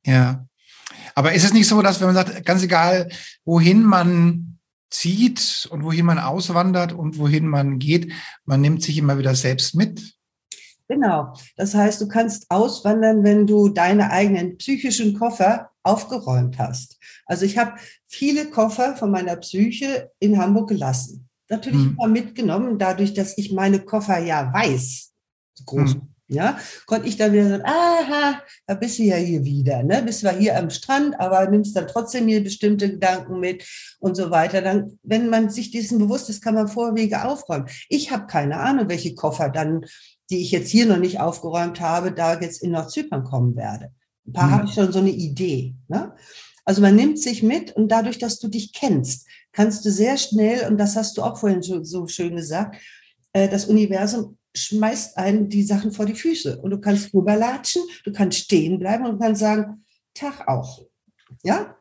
Ja. 0.04 0.46
Aber 1.14 1.32
ist 1.32 1.44
es 1.44 1.52
nicht 1.52 1.68
so, 1.68 1.80
dass 1.82 2.00
wenn 2.00 2.12
man 2.12 2.16
sagt, 2.16 2.44
ganz 2.44 2.62
egal, 2.62 3.08
wohin 3.44 3.82
man 3.82 4.51
zieht 4.92 5.68
und 5.70 5.82
wohin 5.82 6.06
man 6.06 6.18
auswandert 6.18 6.92
und 6.92 7.18
wohin 7.18 7.48
man 7.48 7.78
geht, 7.78 8.12
man 8.44 8.60
nimmt 8.60 8.82
sich 8.82 8.98
immer 8.98 9.18
wieder 9.18 9.34
selbst 9.34 9.74
mit. 9.74 10.16
Genau. 10.88 11.34
Das 11.56 11.74
heißt, 11.74 12.00
du 12.00 12.08
kannst 12.08 12.50
auswandern, 12.50 13.24
wenn 13.24 13.46
du 13.46 13.70
deine 13.70 14.10
eigenen 14.10 14.58
psychischen 14.58 15.18
Koffer 15.18 15.70
aufgeräumt 15.82 16.58
hast. 16.58 16.98
Also 17.26 17.44
ich 17.46 17.56
habe 17.56 17.72
viele 18.06 18.50
Koffer 18.50 18.96
von 18.96 19.10
meiner 19.10 19.36
Psyche 19.36 20.10
in 20.18 20.38
Hamburg 20.38 20.68
gelassen. 20.68 21.28
Natürlich 21.48 21.80
hm. 21.80 21.96
immer 21.98 22.08
mitgenommen, 22.08 22.78
dadurch, 22.78 23.14
dass 23.14 23.36
ich 23.38 23.52
meine 23.52 23.80
Koffer 23.80 24.18
ja 24.18 24.52
weiß. 24.52 25.12
Groß. 25.64 25.94
Hm 25.94 26.11
ja, 26.32 26.58
konnte 26.86 27.08
ich 27.08 27.16
dann 27.16 27.32
wieder 27.32 27.48
sagen, 27.48 27.64
aha, 27.64 28.42
da 28.66 28.74
bist 28.74 28.98
du 28.98 29.04
ja 29.04 29.16
hier 29.16 29.44
wieder, 29.44 29.82
ne? 29.82 30.02
Bist 30.02 30.20
zwar 30.20 30.34
hier 30.34 30.58
am 30.58 30.70
Strand, 30.70 31.18
aber 31.20 31.48
nimmst 31.48 31.76
dann 31.76 31.88
trotzdem 31.88 32.28
hier 32.28 32.42
bestimmte 32.42 32.90
Gedanken 32.90 33.40
mit 33.40 33.64
und 34.00 34.16
so 34.16 34.30
weiter. 34.30 34.62
Dann, 34.62 34.98
wenn 35.02 35.28
man 35.28 35.50
sich 35.50 35.70
dessen 35.70 35.98
bewusst 35.98 36.28
ist, 36.30 36.42
kann 36.42 36.54
man 36.54 36.68
Vorwege 36.68 37.24
aufräumen. 37.24 37.66
Ich 37.88 38.10
habe 38.10 38.26
keine 38.26 38.58
Ahnung, 38.58 38.88
welche 38.88 39.14
Koffer 39.14 39.48
dann, 39.48 39.84
die 40.30 40.40
ich 40.40 40.50
jetzt 40.50 40.70
hier 40.70 40.86
noch 40.86 40.98
nicht 40.98 41.20
aufgeräumt 41.20 41.80
habe, 41.80 42.12
da 42.12 42.40
jetzt 42.40 42.62
in 42.62 42.72
Nordzypern 42.72 43.24
kommen 43.24 43.56
werde. 43.56 43.92
Ein 44.26 44.32
paar 44.32 44.46
mhm. 44.46 44.52
habe 44.52 44.64
ich 44.66 44.74
schon 44.74 44.92
so 44.92 45.00
eine 45.00 45.10
Idee. 45.10 45.74
Ne? 45.88 46.14
Also 46.64 46.80
man 46.80 46.96
nimmt 46.96 47.18
sich 47.18 47.42
mit 47.42 47.72
und 47.72 47.88
dadurch, 47.88 48.18
dass 48.18 48.38
du 48.38 48.48
dich 48.48 48.72
kennst, 48.72 49.26
kannst 49.52 49.84
du 49.84 49.90
sehr 49.90 50.16
schnell, 50.16 50.68
und 50.68 50.78
das 50.78 50.96
hast 50.96 51.16
du 51.16 51.22
auch 51.22 51.36
vorhin 51.36 51.62
so, 51.62 51.82
so 51.82 52.06
schön 52.06 52.36
gesagt, 52.36 52.76
äh, 53.32 53.48
das 53.48 53.66
Universum 53.66 54.38
schmeißt 54.54 55.16
einen 55.16 55.48
die 55.48 55.62
Sachen 55.62 55.92
vor 55.92 56.06
die 56.06 56.14
Füße 56.14 56.60
und 56.60 56.70
du 56.70 56.80
kannst 56.80 57.12
rüberlatschen, 57.14 57.82
du 58.04 58.12
kannst 58.12 58.38
stehen 58.38 58.78
bleiben 58.78 59.06
und 59.06 59.18
kannst 59.18 59.40
sagen, 59.40 59.84
Tag 60.14 60.46
auch. 60.46 60.82
Ja? 61.42 61.76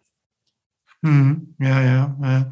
Hm, 1.04 1.56
ja, 1.60 1.82
ja, 1.82 2.18
ja. 2.22 2.52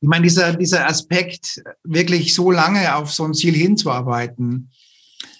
Ich 0.00 0.08
meine, 0.08 0.24
dieser, 0.24 0.54
dieser 0.54 0.86
Aspekt, 0.86 1.62
wirklich 1.82 2.34
so 2.34 2.50
lange 2.50 2.94
auf 2.94 3.12
so 3.12 3.24
ein 3.24 3.34
Ziel 3.34 3.54
hinzuarbeiten, 3.54 4.70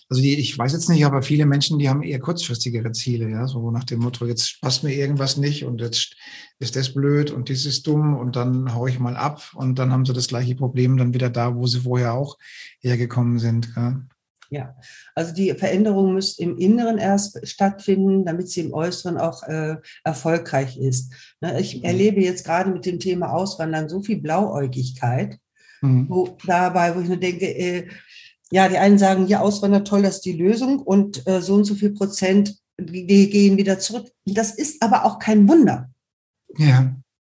also 0.09 0.23
die, 0.23 0.39
ich 0.39 0.57
weiß 0.57 0.73
jetzt 0.73 0.89
nicht, 0.89 1.05
aber 1.05 1.23
viele 1.23 1.47
Menschen, 1.47 1.79
die 1.79 1.89
haben 1.89 2.03
eher 2.03 2.21
kurzfristigere 2.21 2.93
Ziele, 2.93 3.29
ja, 3.29 3.47
so 3.49 3.71
nach 3.71 3.85
dem 3.85 4.01
Motto, 4.01 4.25
jetzt 4.27 4.61
passt 4.61 4.85
mir 4.85 4.95
irgendwas 4.95 5.37
nicht 5.37 5.65
und 5.65 5.81
jetzt 5.81 6.15
ist 6.61 6.77
das 6.77 6.95
blöd 6.95 7.31
und 7.31 7.51
das 7.51 7.67
ist 7.67 7.87
dumm 7.87 8.17
und 8.17 8.37
dann 8.37 8.75
haue 8.75 8.89
ich 8.89 9.01
mal 9.01 9.17
ab 9.17 9.53
und 9.55 9.79
dann 9.79 9.93
haben 9.93 10.07
sie 10.07 10.13
das 10.13 10.29
gleiche 10.29 10.55
Problem 10.55 10.97
dann 10.97 11.13
wieder 11.13 11.29
da, 11.29 11.57
wo 11.57 11.67
sie 11.67 11.81
vorher 11.81 12.15
auch 12.15 12.39
hergekommen 12.81 13.39
sind. 13.39 13.69
Ja. 13.75 14.01
Ja, 14.49 14.77
also 15.17 15.35
die 15.35 15.53
Veränderung 15.55 16.13
muss 16.13 16.39
im 16.39 16.57
Inneren 16.57 16.99
erst 16.99 17.47
stattfinden, 17.49 18.25
damit 18.25 18.49
sie 18.49 18.61
im 18.61 18.73
Äußeren 18.73 19.19
auch 19.19 19.43
äh, 19.43 19.77
erfolgreich 20.05 20.79
ist. 20.79 21.13
Ne, 21.41 21.61
ich 21.61 21.79
mhm. 21.79 21.83
erlebe 21.83 22.21
jetzt 22.21 22.45
gerade 22.45 22.71
mit 22.71 22.87
dem 22.87 23.01
Thema 23.01 23.33
Auswandern 23.33 23.89
so 23.89 24.01
viel 24.03 24.21
Blauäugigkeit, 24.21 25.39
mhm. 25.83 26.09
wo 26.09 26.37
dabei, 26.47 26.95
wo 26.95 27.01
ich 27.01 27.09
nur 27.09 27.17
denke, 27.17 27.47
äh, 27.47 27.89
ja, 28.51 28.69
die 28.69 28.79
einen 28.79 28.99
sagen, 28.99 29.27
ja, 29.27 29.41
Auswandern, 29.41 29.85
toll, 29.85 30.03
das 30.03 30.17
ist 30.17 30.25
die 30.25 30.33
Lösung 30.33 30.79
und 30.81 31.27
äh, 31.27 31.41
so 31.41 31.55
und 31.55 31.65
so 31.65 31.75
viel 31.75 31.91
Prozent 31.91 32.57
die 32.79 33.31
gehen 33.31 33.57
wieder 33.57 33.79
zurück. 33.79 34.13
Das 34.25 34.55
ist 34.55 34.83
aber 34.83 35.05
auch 35.05 35.19
kein 35.19 35.49
Wunder. 35.49 35.91
Ja. 36.57 36.95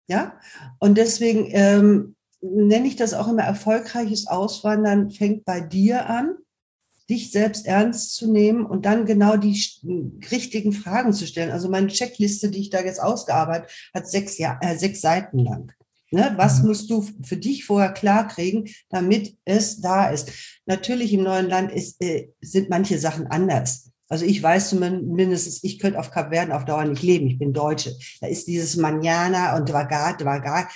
Ja. 0.07 0.39
Und 0.79 0.97
deswegen 0.97 1.47
ähm, 1.51 2.15
nenne 2.41 2.87
ich 2.87 2.95
das 2.95 3.13
auch 3.13 3.27
immer 3.27 3.43
erfolgreiches 3.43 4.27
Auswandern 4.27 5.11
fängt 5.11 5.45
bei 5.45 5.61
dir 5.61 6.09
an, 6.09 6.35
dich 7.09 7.31
selbst 7.31 7.65
ernst 7.65 8.15
zu 8.15 8.31
nehmen 8.31 8.65
und 8.65 8.85
dann 8.85 9.05
genau 9.05 9.35
die 9.35 9.59
richtigen 10.31 10.73
Fragen 10.73 11.13
zu 11.13 11.25
stellen. 11.25 11.51
Also 11.51 11.69
meine 11.69 11.87
Checkliste, 11.87 12.49
die 12.49 12.59
ich 12.59 12.69
da 12.69 12.81
jetzt 12.81 13.01
ausgearbeitet, 13.01 13.71
hat 13.93 14.07
sechs, 14.07 14.37
Jahr, 14.37 14.59
äh, 14.61 14.77
sechs 14.77 15.01
Seiten 15.01 15.39
lang. 15.39 15.73
Ne? 16.11 16.33
Was 16.37 16.61
mhm. 16.61 16.67
musst 16.67 16.89
du 16.89 17.05
für 17.23 17.37
dich 17.37 17.65
vorher 17.65 17.91
klar 17.91 18.27
kriegen, 18.27 18.69
damit 18.89 19.37
es 19.45 19.79
da 19.81 20.09
ist? 20.09 20.31
Natürlich 20.65 21.13
im 21.13 21.23
neuen 21.23 21.47
Land 21.47 21.71
ist, 21.71 22.01
äh, 22.01 22.29
sind 22.41 22.69
manche 22.69 22.97
Sachen 22.99 23.27
anders. 23.27 23.91
Also 24.09 24.25
ich 24.25 24.41
weiß 24.41 24.69
zumindest, 24.69 25.63
ich 25.63 25.77
könnte 25.77 25.99
auf 25.99 26.09
Kap 26.09 26.31
Verden 26.33 26.51
auf 26.51 26.65
Dauer 26.65 26.83
nicht 26.85 27.03
leben. 27.03 27.27
Ich 27.27 27.37
bin 27.37 27.53
Deutsche. 27.53 27.95
Da 28.21 28.27
ist 28.27 28.47
dieses 28.47 28.75
Manjana 28.75 29.55
und 29.55 29.69
Dwagat, 29.69 30.21
Dwagat, 30.21 30.67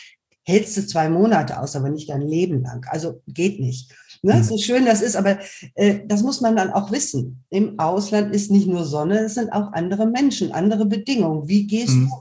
hältst 0.45 0.77
du 0.77 0.85
zwei 0.85 1.09
Monate 1.09 1.59
aus, 1.59 1.75
aber 1.75 1.89
nicht 1.89 2.09
dein 2.09 2.21
Leben 2.21 2.61
lang. 2.63 2.85
Also 2.89 3.21
geht 3.27 3.59
nicht. 3.59 3.91
Ne? 4.21 4.35
Mhm. 4.35 4.43
So 4.43 4.57
schön 4.57 4.85
das 4.85 5.01
ist, 5.01 5.15
aber 5.15 5.39
äh, 5.75 6.01
das 6.05 6.21
muss 6.21 6.41
man 6.41 6.55
dann 6.55 6.71
auch 6.71 6.91
wissen. 6.91 7.43
Im 7.49 7.79
Ausland 7.79 8.33
ist 8.35 8.51
nicht 8.51 8.67
nur 8.67 8.85
Sonne, 8.85 9.19
es 9.19 9.35
sind 9.35 9.51
auch 9.51 9.73
andere 9.73 10.05
Menschen, 10.05 10.51
andere 10.51 10.85
Bedingungen. 10.85 11.47
Wie 11.47 11.65
gehst 11.65 11.95
mhm. 11.95 12.09
du 12.09 12.15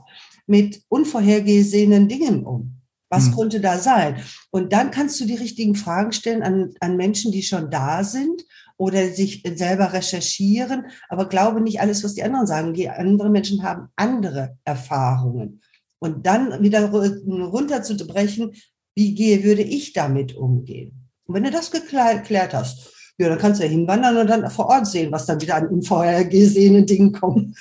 mit 0.47 0.81
unvorhergesehenen 0.89 2.07
Dingen 2.07 2.43
um? 2.45 2.82
Was 3.13 3.27
mhm. 3.27 3.33
konnte 3.35 3.61
da 3.61 3.77
sein? 3.77 4.15
Und 4.49 4.73
dann 4.73 4.89
kannst 4.89 5.21
du 5.21 5.25
die 5.25 5.35
richtigen 5.35 5.75
Fragen 5.75 6.11
stellen 6.13 6.41
an, 6.41 6.73
an 6.79 6.97
Menschen, 6.97 7.31
die 7.31 7.43
schon 7.43 7.69
da 7.69 8.03
sind 8.03 8.43
oder 8.75 9.07
sich 9.09 9.43
selber 9.55 9.93
recherchieren, 9.93 10.87
aber 11.09 11.29
glaube 11.29 11.61
nicht 11.61 11.79
alles, 11.79 12.03
was 12.03 12.15
die 12.15 12.23
anderen 12.23 12.47
sagen. 12.47 12.73
Die 12.73 12.89
anderen 12.89 13.31
Menschen 13.31 13.61
haben 13.61 13.89
andere 13.95 14.57
Erfahrungen. 14.63 15.61
Und 15.99 16.25
dann 16.25 16.63
wieder 16.63 16.89
runterzubrechen, 16.89 18.53
wie 18.95 19.13
gehe, 19.13 19.43
würde 19.43 19.61
ich 19.61 19.93
damit 19.93 20.35
umgehen? 20.35 21.07
Und 21.25 21.35
wenn 21.35 21.43
du 21.43 21.51
das 21.51 21.69
geklärt 21.69 22.53
hast, 22.55 22.91
ja, 23.19 23.29
dann 23.29 23.37
kannst 23.37 23.61
du 23.61 23.65
ja 23.65 23.69
hinwandern 23.69 24.17
und 24.17 24.27
dann 24.27 24.49
vor 24.49 24.69
Ort 24.69 24.87
sehen, 24.87 25.11
was 25.11 25.27
dann 25.27 25.39
wieder 25.39 25.55
an 25.55 25.67
unvorhergesehenen 25.67 26.87
Dingen 26.87 27.11
kommt. 27.11 27.55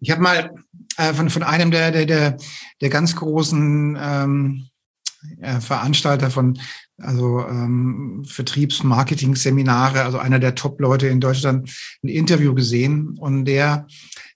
Ich 0.00 0.10
habe 0.10 0.20
mal 0.20 0.50
äh, 0.96 1.14
von, 1.14 1.30
von 1.30 1.42
einem 1.42 1.70
der, 1.70 1.90
der, 1.90 2.06
der, 2.06 2.36
der 2.80 2.88
ganz 2.88 3.16
großen 3.16 3.98
ähm, 4.00 4.68
äh, 5.40 5.60
Veranstalter 5.60 6.30
von 6.30 6.58
also 6.98 7.46
ähm, 7.46 8.24
Vertriebs-Marketing-Seminare, 8.26 10.02
also 10.02 10.18
einer 10.18 10.38
der 10.38 10.54
Top-Leute 10.54 11.08
in 11.08 11.20
Deutschland, 11.20 11.70
ein 12.02 12.08
Interview 12.08 12.54
gesehen 12.54 13.16
und 13.18 13.44
der 13.44 13.86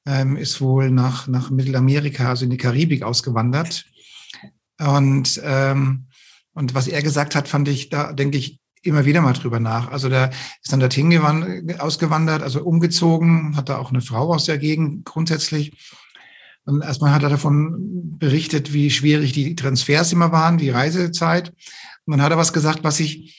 ähm, 0.06 0.36
ist 0.36 0.60
wohl 0.60 0.90
nach, 0.90 1.28
nach 1.28 1.50
Mittelamerika, 1.50 2.30
also 2.30 2.44
in 2.44 2.50
die 2.50 2.56
Karibik 2.56 3.02
ausgewandert. 3.02 3.84
Und, 4.78 5.40
ähm, 5.44 6.06
und 6.54 6.74
was 6.74 6.88
er 6.88 7.02
gesagt 7.02 7.34
hat, 7.34 7.48
fand 7.48 7.68
ich, 7.68 7.88
da 7.88 8.12
denke 8.12 8.38
ich 8.38 8.60
immer 8.82 9.04
wieder 9.04 9.20
mal 9.20 9.32
drüber 9.32 9.60
nach. 9.60 9.90
Also 9.90 10.08
der 10.08 10.30
ist 10.62 10.72
dann 10.72 10.80
dorthin 10.80 11.76
ausgewandert, 11.78 12.42
also 12.42 12.62
umgezogen, 12.62 13.56
hat 13.56 13.68
da 13.68 13.78
auch 13.78 13.90
eine 13.90 14.00
Frau 14.00 14.32
aus 14.32 14.44
der 14.44 14.58
Gegend 14.58 15.04
grundsätzlich. 15.04 15.72
Und 16.66 16.82
erstmal 16.82 17.12
hat 17.12 17.22
er 17.22 17.30
davon 17.30 18.18
berichtet, 18.18 18.72
wie 18.72 18.90
schwierig 18.90 19.32
die 19.32 19.54
Transfers 19.54 20.12
immer 20.12 20.32
waren, 20.32 20.58
die 20.58 20.70
Reisezeit. 20.70 21.50
Und 22.04 22.12
dann 22.12 22.22
hat 22.22 22.32
er 22.32 22.38
was 22.38 22.52
gesagt, 22.52 22.82
was 22.82 23.00
ich, 23.00 23.36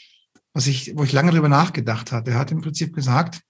was 0.54 0.66
ich, 0.66 0.94
wo 0.96 1.04
ich 1.04 1.12
lange 1.12 1.32
drüber 1.32 1.50
nachgedacht 1.50 2.12
hatte. 2.12 2.32
Er 2.32 2.40
hat 2.40 2.52
im 2.52 2.62
Prinzip 2.62 2.96
gesagt, 2.96 3.42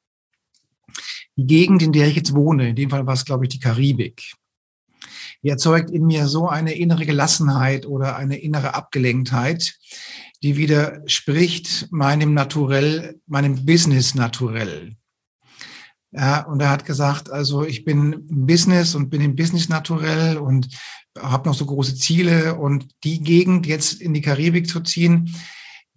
die 1.36 1.46
Gegend, 1.46 1.84
in 1.84 1.92
der 1.92 2.08
ich 2.08 2.16
jetzt 2.16 2.34
wohne, 2.34 2.70
in 2.70 2.76
dem 2.76 2.90
Fall 2.90 3.06
war 3.06 3.14
es, 3.14 3.24
glaube 3.24 3.46
ich, 3.46 3.50
die 3.50 3.60
Karibik, 3.60 4.34
die 5.44 5.50
erzeugt 5.50 5.92
in 5.92 6.08
mir 6.08 6.28
so 6.28 6.50
eine 6.50 6.74
innere 6.74 7.06
Gelassenheit 7.06 7.86
oder 7.86 8.16
eine 8.16 8.40
innere 8.40 8.74
Abgelenktheit, 8.74 9.78
die 10.42 10.58
widerspricht 10.58 11.88
meinem 11.92 12.34
Naturell, 12.34 13.20
meinem 13.28 13.64
Business 13.66 14.16
Naturell. 14.16 14.96
Ja, 16.18 16.42
und 16.48 16.60
er 16.62 16.72
hat 16.72 16.84
gesagt, 16.84 17.30
also 17.30 17.64
ich 17.64 17.86
bin 17.86 18.26
Business 18.28 18.96
und 18.96 19.12
bin 19.12 19.22
im 19.22 19.36
Business 19.36 19.70
naturell 19.70 20.38
und 20.38 20.68
habe 21.16 21.48
noch 21.48 21.54
so 21.54 21.68
große 21.68 21.96
Ziele 21.96 22.56
und 22.56 22.88
die 23.04 23.22
Gegend 23.22 23.68
jetzt 23.68 24.02
in 24.02 24.16
die 24.16 24.22
Karibik 24.22 24.68
zu 24.68 24.80
ziehen, 24.80 25.32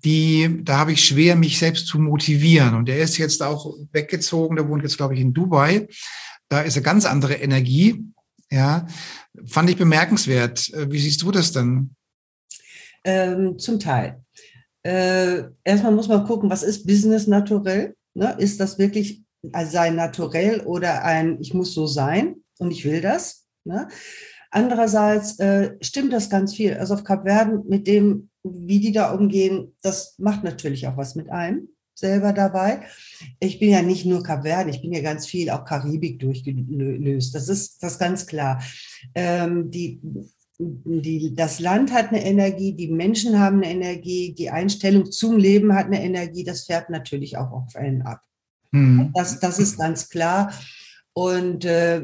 die, 0.05 0.61
da 0.63 0.77
habe 0.77 0.93
ich 0.93 1.05
schwer, 1.05 1.37
mich 1.37 1.59
selbst 1.59 1.87
zu 1.87 1.99
motivieren. 1.99 2.75
Und 2.75 2.91
er 2.91 2.99
ist 2.99 3.17
jetzt 3.17 3.43
auch 3.43 3.75
weggezogen, 3.93 4.57
der 4.57 4.69
wohnt 4.69 4.83
jetzt, 4.83 4.99
glaube 4.99 5.15
ich, 5.15 5.21
in 5.21 5.33
Dubai. 5.33 5.89
Da 6.51 6.61
ist 6.61 6.77
eine 6.77 6.85
ganz 6.85 7.07
andere 7.07 7.35
Energie. 7.35 8.05
Ja, 8.51 8.87
fand 9.47 9.71
ich 9.71 9.77
bemerkenswert. 9.77 10.69
Äh, 10.75 10.91
wie 10.93 10.99
siehst 10.99 11.23
du 11.23 11.31
das 11.31 11.53
dann? 11.53 11.95
Ähm, 13.05 13.59
zum 13.59 13.79
Teil. 13.79 14.23
Äh, 14.83 15.45
erstmal 15.65 15.93
muss 15.93 16.09
man 16.09 16.27
gucken, 16.27 16.51
was 16.51 16.63
ist 16.63 16.87
Business 16.87 17.27
naturell? 17.27 17.95
Ne? 18.13 18.37
Ist 18.39 18.61
das 18.61 18.79
wirklich 18.79 19.23
sein 19.43 19.97
Naturell 19.97 20.61
oder 20.61 21.05
ein 21.05 21.39
Ich 21.41 21.55
muss 21.55 21.75
so 21.75 21.87
sein 21.87 22.37
und 22.59 22.71
ich 22.71 22.85
will 22.85 23.01
das? 23.01 23.47
Ne? 23.65 23.89
Andererseits 24.51 25.39
äh, 25.39 25.77
stimmt 25.81 26.13
das 26.13 26.29
ganz 26.29 26.55
viel. 26.55 26.75
Also 26.75 26.95
auf 26.95 27.05
Kap 27.05 27.25
Verden 27.25 27.63
mit 27.69 27.87
dem, 27.87 28.31
wie 28.43 28.81
die 28.81 28.93
da 28.93 29.13
umgehen, 29.13 29.75
das 29.83 30.15
macht 30.19 30.45
natürlich 30.45 30.87
auch 30.87 30.97
was 30.97 31.15
mit 31.15 31.31
einem 31.31 31.69
selber 31.95 32.33
dabei. 32.33 32.81
Ich 33.39 33.61
bin 33.61 33.71
ja 33.71 33.83
nicht 33.83 34.07
nur 34.07 34.23
Kap 34.23 34.43
Verden, 34.43 34.71
ich 34.71 34.83
bin 34.83 34.93
ja 34.93 35.03
ganz 35.03 35.27
viel 35.27 35.51
auch 35.51 35.65
Karibik 35.65 36.19
durchgelöst. 36.19 37.35
Das 37.35 37.49
ist 37.49 37.83
das 37.83 37.99
ganz 37.99 38.27
klar. 38.27 38.63
Ähm, 39.15 39.71
die, 39.71 40.01
die, 40.59 41.35
das 41.35 41.61
Land 41.61 41.93
hat 41.93 42.09
eine 42.09 42.25
Energie, 42.25 42.73
die 42.75 42.89
Menschen 42.89 43.39
haben 43.39 43.63
eine 43.63 43.71
Energie, 43.71 44.35
die 44.35 44.51
Einstellung 44.51 45.11
zum 45.11 45.37
Leben 45.37 45.75
hat 45.75 45.87
eine 45.87 46.03
Energie, 46.03 46.45
das 46.45 46.65
fährt 46.65 46.91
natürlich 46.91 47.37
auch 47.37 47.53
auf 47.53 47.77
einen 47.77 48.03
ab. 48.03 48.23
Mhm. 48.73 49.13
Das, 49.15 49.41
das 49.41 49.59
ist 49.59 49.79
ganz 49.79 50.09
klar. 50.09 50.53
Und 51.13 51.65
äh, 51.65 52.03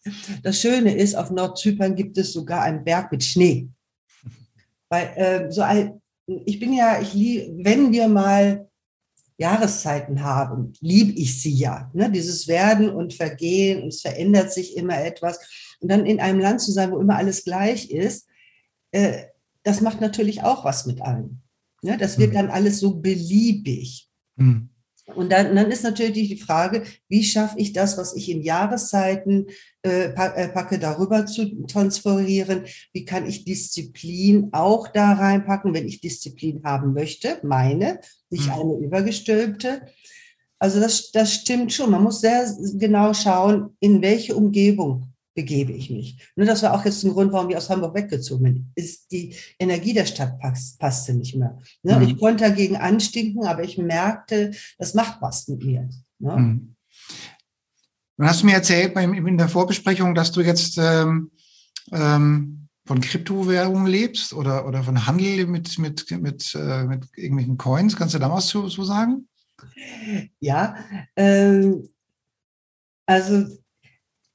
das 0.42 0.60
Schöne 0.60 0.96
ist, 0.96 1.14
auf 1.14 1.30
Nordzypern 1.30 1.94
gibt 1.94 2.18
es 2.18 2.32
sogar 2.32 2.62
einen 2.62 2.84
Berg 2.84 3.10
mit 3.12 3.24
Schnee. 3.24 3.68
Weil 4.88 5.12
äh, 5.16 5.50
so 5.50 5.62
ein, 5.62 6.00
ich 6.26 6.58
bin 6.58 6.72
ja, 6.72 7.00
ich 7.00 7.14
lieb, 7.14 7.50
wenn 7.64 7.92
wir 7.92 8.08
mal 8.08 8.68
Jahreszeiten 9.36 10.22
haben, 10.22 10.72
liebe 10.80 11.12
ich 11.12 11.42
sie 11.42 11.54
ja. 11.54 11.90
Ne? 11.92 12.10
Dieses 12.10 12.46
Werden 12.46 12.88
und 12.88 13.14
Vergehen 13.14 13.82
und 13.82 13.88
es 13.88 14.02
verändert 14.02 14.52
sich 14.52 14.76
immer 14.76 15.04
etwas. 15.04 15.40
Und 15.80 15.90
dann 15.90 16.06
in 16.06 16.20
einem 16.20 16.38
Land 16.38 16.60
zu 16.60 16.70
sein, 16.70 16.92
wo 16.92 16.98
immer 16.98 17.16
alles 17.16 17.44
gleich 17.44 17.90
ist, 17.90 18.28
äh, 18.92 19.24
das 19.64 19.80
macht 19.80 20.00
natürlich 20.00 20.42
auch 20.42 20.64
was 20.64 20.86
mit 20.86 21.02
einem. 21.02 21.40
Ne? 21.82 21.98
Das 21.98 22.18
wird 22.18 22.30
hm. 22.30 22.36
dann 22.36 22.50
alles 22.50 22.78
so 22.78 22.94
beliebig. 23.00 24.08
Mhm. 24.36 24.68
Und 25.06 25.30
dann, 25.30 25.54
dann, 25.54 25.70
ist 25.70 25.84
natürlich 25.84 26.30
die 26.30 26.36
Frage, 26.36 26.84
wie 27.08 27.22
schaffe 27.22 27.58
ich 27.58 27.72
das, 27.72 27.98
was 27.98 28.16
ich 28.16 28.30
in 28.30 28.42
Jahreszeiten 28.42 29.46
äh, 29.82 30.06
äh, 30.06 30.48
packe, 30.48 30.78
darüber 30.78 31.26
zu 31.26 31.66
transferieren? 31.66 32.64
Wie 32.92 33.04
kann 33.04 33.26
ich 33.26 33.44
Disziplin 33.44 34.48
auch 34.52 34.88
da 34.88 35.12
reinpacken, 35.12 35.74
wenn 35.74 35.86
ich 35.86 36.00
Disziplin 36.00 36.62
haben 36.64 36.94
möchte, 36.94 37.38
meine, 37.42 38.00
nicht 38.30 38.46
mhm. 38.46 38.52
eine 38.52 38.78
übergestülpte? 38.78 39.82
Also 40.58 40.80
das, 40.80 41.10
das 41.12 41.34
stimmt 41.34 41.72
schon. 41.72 41.90
Man 41.90 42.02
muss 42.02 42.22
sehr 42.22 42.50
genau 42.74 43.12
schauen, 43.12 43.76
in 43.80 44.00
welche 44.00 44.34
Umgebung 44.34 45.13
begebe 45.34 45.72
ich 45.72 45.90
mich. 45.90 46.18
Nur 46.36 46.46
das 46.46 46.62
war 46.62 46.74
auch 46.74 46.84
jetzt 46.84 47.02
ein 47.04 47.12
Grund, 47.12 47.32
warum 47.32 47.50
ich 47.50 47.56
aus 47.56 47.70
Hamburg 47.70 47.94
weggezogen 47.94 48.44
bin. 48.44 48.72
Ist 48.74 49.10
die 49.10 49.34
Energie 49.58 49.92
der 49.92 50.06
Stadt 50.06 50.38
passt, 50.38 50.78
passte 50.78 51.14
nicht 51.14 51.34
mehr. 51.34 51.58
Ne? 51.82 51.96
Mhm. 51.96 52.02
Ich 52.02 52.18
konnte 52.18 52.44
dagegen 52.44 52.76
anstinken, 52.76 53.44
aber 53.46 53.64
ich 53.64 53.76
merkte, 53.78 54.52
das 54.78 54.94
macht 54.94 55.20
was 55.20 55.48
mit 55.48 55.64
mir. 55.64 55.88
Ne? 56.18 56.36
Mhm. 56.36 56.76
Dann 58.16 58.28
hast 58.28 58.42
du 58.42 58.46
mir 58.46 58.54
erzählt 58.54 58.96
in 58.96 59.38
der 59.38 59.48
Vorbesprechung, 59.48 60.14
dass 60.14 60.30
du 60.30 60.40
jetzt 60.40 60.78
ähm, 60.78 61.32
ähm, 61.90 62.68
von 62.86 63.00
Kryptowährungen 63.00 63.86
lebst 63.86 64.32
oder, 64.32 64.66
oder 64.68 64.84
von 64.84 65.06
Handel 65.06 65.46
mit, 65.46 65.78
mit, 65.78 66.08
mit, 66.10 66.54
äh, 66.54 66.84
mit 66.84 67.08
irgendwelchen 67.16 67.58
Coins. 67.58 67.96
Kannst 67.96 68.14
du 68.14 68.18
da 68.18 68.30
was 68.30 68.46
zu, 68.46 68.68
zu 68.68 68.84
sagen? 68.84 69.28
Ja, 70.38 70.76
ähm, 71.16 71.88
also 73.06 73.46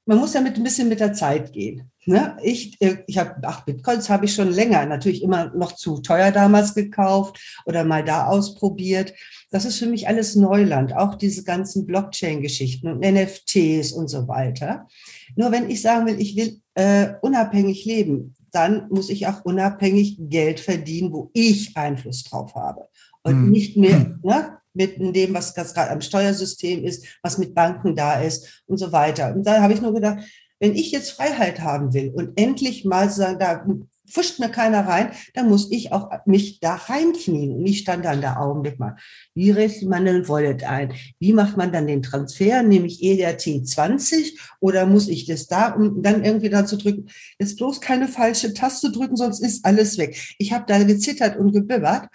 man 0.10 0.18
muss 0.18 0.34
ja 0.34 0.42
mit 0.42 0.58
ein 0.58 0.64
bisschen 0.64 0.90
mit 0.90 1.00
der 1.00 1.14
Zeit 1.14 1.54
gehen. 1.54 1.92
Ne? 2.06 2.36
Ich, 2.42 2.82
äh, 2.82 3.04
ich 3.06 3.20
habe, 3.20 3.36
ach, 3.44 3.64
Bitcoins 3.64 4.10
habe 4.10 4.26
ich 4.26 4.34
schon 4.34 4.52
länger, 4.52 4.84
natürlich 4.88 5.22
immer 5.22 5.56
noch 5.56 5.74
zu 5.74 6.02
teuer 6.02 6.32
damals 6.32 6.74
gekauft 6.74 7.62
oder 7.68 7.84
mal 7.84 8.04
da 8.04 8.26
ausprobiert. 8.26 9.14
Das 9.52 9.66
ist 9.66 9.78
für 9.78 9.86
mich 9.86 10.08
alles 10.08 10.36
Neuland, 10.36 10.96
auch 10.96 11.14
diese 11.14 11.44
ganzen 11.44 11.86
Blockchain-Geschichten 11.86 12.88
und 12.88 13.02
NFTs 13.02 13.92
und 13.92 14.08
so 14.08 14.28
weiter. 14.28 14.88
Nur 15.36 15.52
wenn 15.52 15.70
ich 15.70 15.84
sagen 15.84 16.08
will, 16.08 16.20
ich 16.20 16.36
will 16.36 16.60
äh, 16.74 17.10
unabhängig 17.22 17.86
leben, 17.86 18.36
dann 18.52 18.88
muss 18.90 19.12
ich 19.12 19.28
auch 19.28 19.46
unabhängig 19.46 20.18
Geld 20.22 20.60
verdienen, 20.60 21.14
wo 21.14 21.30
ich 21.34 21.78
Einfluss 21.78 22.24
drauf 22.24 22.56
habe. 22.56 22.88
Und 23.22 23.34
hm. 23.34 23.52
nicht 23.52 23.78
mehr, 23.78 24.18
ne? 24.24 24.58
Mit 24.80 25.16
dem, 25.16 25.34
was 25.34 25.54
gerade 25.54 25.92
am 25.92 26.02
Steuersystem 26.02 26.86
ist, 26.86 27.06
was 27.22 27.38
mit 27.38 27.54
Banken 27.54 27.96
da 27.96 28.22
ist 28.22 28.64
und 28.66 28.78
so 28.78 28.92
weiter. 28.94 29.36
Und 29.36 29.46
da 29.46 29.62
habe 29.62 29.74
ich 29.74 29.82
nur 29.82 29.94
gedacht, 29.94 30.24
wenn 30.60 30.74
ich 30.74 30.92
jetzt 30.92 31.12
Freiheit 31.12 31.60
haben 31.60 31.94
will 31.94 32.12
und 32.14 32.38
endlich 32.38 32.86
mal 32.86 33.10
sagen, 33.10 33.40
da 33.40 33.66
pfuscht 34.10 34.40
mir 34.40 34.50
keiner 34.50 34.88
rein, 34.88 35.12
dann 35.34 35.50
muss 35.50 35.72
ich 35.72 35.92
auch 35.92 36.10
mich 36.26 36.60
da 36.60 36.76
reinknien. 36.76 37.52
Und 37.52 37.66
ich 37.66 37.80
stand 37.80 38.06
dann 38.06 38.22
da 38.22 38.38
Augenblick 38.38 38.80
mal, 38.80 38.96
wie 39.36 39.52
richtet 39.52 39.88
man 39.88 40.06
den 40.06 40.28
Wallet 40.28 40.64
ein? 40.64 40.94
Wie 41.20 41.34
macht 41.34 41.58
man 41.58 41.72
dann 41.72 41.88
den 41.88 42.02
Transfer? 42.02 42.64
Nehme 42.64 42.88
ich 42.88 43.04
ERT 43.04 43.68
20 43.68 44.40
oder 44.60 44.86
muss 44.86 45.08
ich 45.08 45.26
das 45.26 45.48
da, 45.48 45.74
um 45.74 46.02
dann 46.02 46.24
irgendwie 46.24 46.50
dazu 46.50 46.78
drücken? 46.78 47.10
Jetzt 47.38 47.58
bloß 47.58 47.82
keine 47.82 48.08
falsche 48.08 48.54
Taste 48.54 48.92
drücken, 48.92 49.16
sonst 49.16 49.42
ist 49.42 49.64
alles 49.66 49.98
weg. 49.98 50.18
Ich 50.40 50.52
habe 50.54 50.66
da 50.68 50.82
gezittert 50.84 51.38
und 51.38 51.52
gebibbert. 51.52 52.10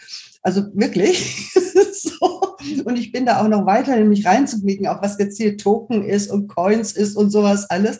Also 0.45 0.67
wirklich. 0.75 1.53
so. 1.95 2.57
Und 2.85 2.99
ich 2.99 3.11
bin 3.13 3.27
da 3.27 3.43
auch 3.43 3.49
noch 3.49 3.65
weiter, 3.67 3.97
nämlich 3.97 4.27
reinzublicken, 4.27 4.87
auch 4.87 5.03
was 5.03 5.19
jetzt 5.19 5.39
hier 5.39 5.57
Token 5.57 6.05
ist 6.05 6.31
und 6.31 6.49
Coins 6.49 6.93
ist 6.93 7.17
und 7.17 7.31
sowas 7.31 7.69
alles. 7.71 7.99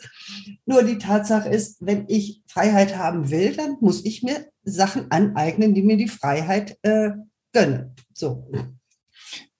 Nur 0.65 0.83
die 0.83 0.99
Tatsache 0.99 1.49
ist, 1.49 1.77
wenn 1.81 2.05
ich 2.07 2.43
Freiheit 2.47 2.97
haben 2.97 3.31
will, 3.31 3.55
dann 3.55 3.77
muss 3.81 4.05
ich 4.05 4.21
mir 4.21 4.45
Sachen 4.63 5.09
aneignen, 5.11 5.73
die 5.73 5.81
mir 5.81 5.97
die 5.97 6.07
Freiheit 6.07 6.77
äh, 6.83 7.11
gönnen. 7.51 7.95
So. 8.13 8.47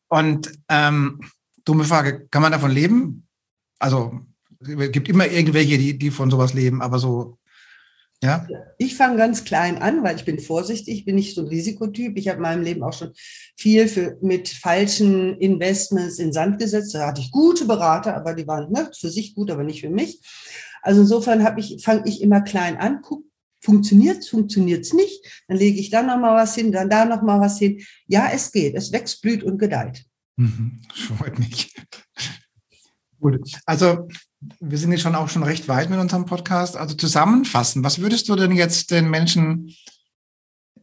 Und 0.07 0.51
ähm, 0.69 1.21
dumme 1.65 1.85
Frage, 1.85 2.27
kann 2.29 2.43
man 2.43 2.51
davon 2.51 2.71
leben? 2.71 3.27
Also 3.79 4.19
es 4.59 4.91
gibt 4.91 5.09
immer 5.09 5.27
irgendwelche, 5.27 5.79
die, 5.79 5.97
die 5.97 6.11
von 6.11 6.29
sowas 6.29 6.53
leben, 6.53 6.83
aber 6.83 6.99
so 6.99 7.39
ja. 8.23 8.47
Ich 8.77 8.95
fange 8.95 9.17
ganz 9.17 9.43
klein 9.43 9.77
an, 9.77 10.03
weil 10.03 10.15
ich 10.15 10.25
bin 10.25 10.39
vorsichtig, 10.39 11.05
bin 11.05 11.15
nicht 11.15 11.35
so 11.35 11.41
ein 11.41 11.47
Risikotyp. 11.47 12.17
Ich 12.17 12.27
habe 12.27 12.37
in 12.37 12.43
meinem 12.43 12.63
Leben 12.63 12.83
auch 12.83 12.93
schon 12.93 13.13
viel 13.55 13.87
für, 13.87 14.17
mit 14.21 14.49
falschen 14.49 15.37
Investments 15.39 16.19
in 16.19 16.33
Sand 16.33 16.59
gesetzt. 16.59 16.95
Da 16.95 17.07
hatte 17.07 17.21
ich 17.21 17.31
gute 17.31 17.65
Berater, 17.65 18.15
aber 18.15 18.33
die 18.33 18.47
waren 18.47 18.71
ne, 18.71 18.89
für 18.97 19.09
sich 19.09 19.35
gut, 19.35 19.51
aber 19.51 19.63
nicht 19.63 19.81
für 19.81 19.89
mich. 19.89 20.21
Also 20.81 21.01
insofern 21.01 21.45
ich, 21.57 21.83
fange 21.83 22.03
ich 22.05 22.21
immer 22.21 22.41
klein 22.41 22.77
an, 22.77 23.01
guck, 23.01 23.23
funktioniert 23.65 24.19
es, 24.19 24.29
funktioniert 24.29 24.81
es 24.85 24.93
nicht, 24.93 25.43
dann 25.47 25.57
lege 25.57 25.79
ich 25.79 25.89
da 25.89 26.03
nochmal 26.03 26.35
was 26.35 26.55
hin, 26.55 26.71
dann 26.71 26.89
da 26.89 27.05
nochmal 27.05 27.39
was 27.41 27.57
hin. 27.57 27.81
Ja, 28.07 28.29
es 28.31 28.51
geht, 28.51 28.75
es 28.75 28.91
wächst, 28.91 29.21
blüht 29.21 29.43
und 29.43 29.57
gedeiht. 29.57 30.05
Mhm, 30.37 30.81
freut 30.93 31.39
mich. 31.39 31.73
Gut, 33.19 33.39
also 33.65 34.07
wir 34.59 34.77
sind 34.77 34.91
jetzt 34.91 35.01
schon 35.01 35.15
auch 35.15 35.29
schon 35.29 35.43
recht 35.43 35.67
weit 35.67 35.89
mit 35.89 35.99
unserem 35.99 36.25
Podcast. 36.25 36.77
Also 36.77 36.95
zusammenfassen, 36.95 37.83
was 37.83 37.99
würdest 37.99 38.29
du 38.29 38.35
denn 38.35 38.51
jetzt 38.51 38.91
den 38.91 39.09
Menschen 39.09 39.75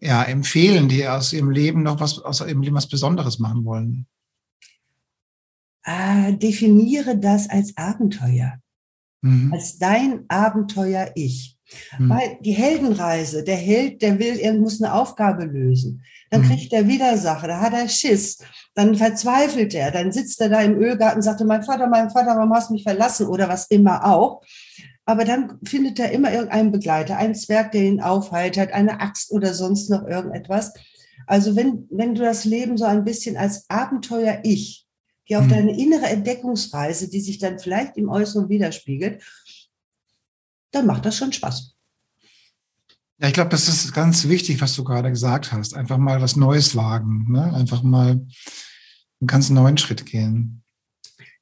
ja, 0.00 0.22
empfehlen, 0.22 0.88
die 0.88 1.06
aus 1.06 1.32
ihrem 1.32 1.50
Leben 1.50 1.82
noch 1.82 2.00
was, 2.00 2.18
aus 2.18 2.40
ihrem 2.40 2.62
Leben 2.62 2.76
was 2.76 2.88
Besonderes 2.88 3.38
machen 3.38 3.64
wollen? 3.64 4.06
Äh, 5.84 6.34
definiere 6.34 7.18
das 7.18 7.48
als 7.48 7.76
Abenteuer 7.76 8.62
mhm. 9.22 9.52
als 9.52 9.78
dein 9.78 10.24
Abenteuer-Ich. 10.28 11.56
Mhm. 11.98 12.10
Weil 12.10 12.38
die 12.40 12.52
Heldenreise, 12.52 13.44
der 13.44 13.56
Held, 13.56 14.02
der 14.02 14.18
will, 14.18 14.38
er 14.38 14.54
muss 14.54 14.82
eine 14.82 14.94
Aufgabe 14.94 15.44
lösen. 15.44 16.04
Dann 16.30 16.42
mhm. 16.42 16.48
kriegt 16.48 16.72
er 16.72 16.88
Widersache, 16.88 17.46
da 17.46 17.60
hat 17.60 17.74
er 17.74 17.88
Schiss, 17.88 18.38
dann 18.74 18.94
verzweifelt 18.94 19.74
er, 19.74 19.90
dann 19.90 20.12
sitzt 20.12 20.40
er 20.40 20.48
da 20.48 20.60
im 20.62 20.78
Ölgarten 20.78 21.18
und 21.18 21.22
sagt, 21.22 21.40
mein 21.44 21.62
Vater, 21.62 21.86
mein 21.86 22.10
Vater, 22.10 22.36
warum 22.36 22.52
hast 22.54 22.70
du 22.70 22.74
mich 22.74 22.82
verlassen 22.82 23.26
oder 23.26 23.48
was 23.48 23.66
immer 23.66 24.06
auch. 24.06 24.42
Aber 25.04 25.24
dann 25.24 25.58
findet 25.64 25.98
er 25.98 26.12
immer 26.12 26.32
irgendeinen 26.32 26.72
Begleiter, 26.72 27.16
einen 27.16 27.34
Zwerg, 27.34 27.72
der 27.72 27.82
ihn 27.82 28.00
aufheitert, 28.00 28.72
eine 28.72 29.00
Axt 29.00 29.32
oder 29.32 29.52
sonst 29.52 29.90
noch 29.90 30.06
irgendetwas. 30.06 30.72
Also 31.26 31.56
wenn, 31.56 31.86
wenn 31.90 32.14
du 32.14 32.22
das 32.22 32.44
Leben 32.44 32.76
so 32.76 32.84
ein 32.84 33.04
bisschen 33.04 33.36
als 33.36 33.64
Abenteuer-Ich 33.68 34.86
Geh 35.24 35.36
auf 35.36 35.44
hm. 35.44 35.50
deine 35.50 35.78
innere 35.80 36.06
Entdeckungsreise, 36.06 37.08
die 37.08 37.20
sich 37.20 37.38
dann 37.38 37.58
vielleicht 37.58 37.96
im 37.96 38.08
Äußeren 38.08 38.48
widerspiegelt. 38.48 39.22
Dann 40.72 40.86
macht 40.86 41.04
das 41.04 41.16
schon 41.16 41.32
Spaß. 41.32 41.74
Ja, 43.18 43.28
ich 43.28 43.34
glaube, 43.34 43.50
das 43.50 43.68
ist 43.68 43.92
ganz 43.92 44.26
wichtig, 44.26 44.60
was 44.60 44.74
du 44.74 44.82
gerade 44.82 45.10
gesagt 45.10 45.52
hast. 45.52 45.74
Einfach 45.74 45.98
mal 45.98 46.20
was 46.20 46.34
Neues 46.34 46.74
wagen. 46.74 47.30
Ne? 47.30 47.54
Einfach 47.54 47.82
mal 47.82 48.10
einen 48.10 49.26
ganz 49.26 49.48
neuen 49.48 49.78
Schritt 49.78 50.06
gehen. 50.06 50.64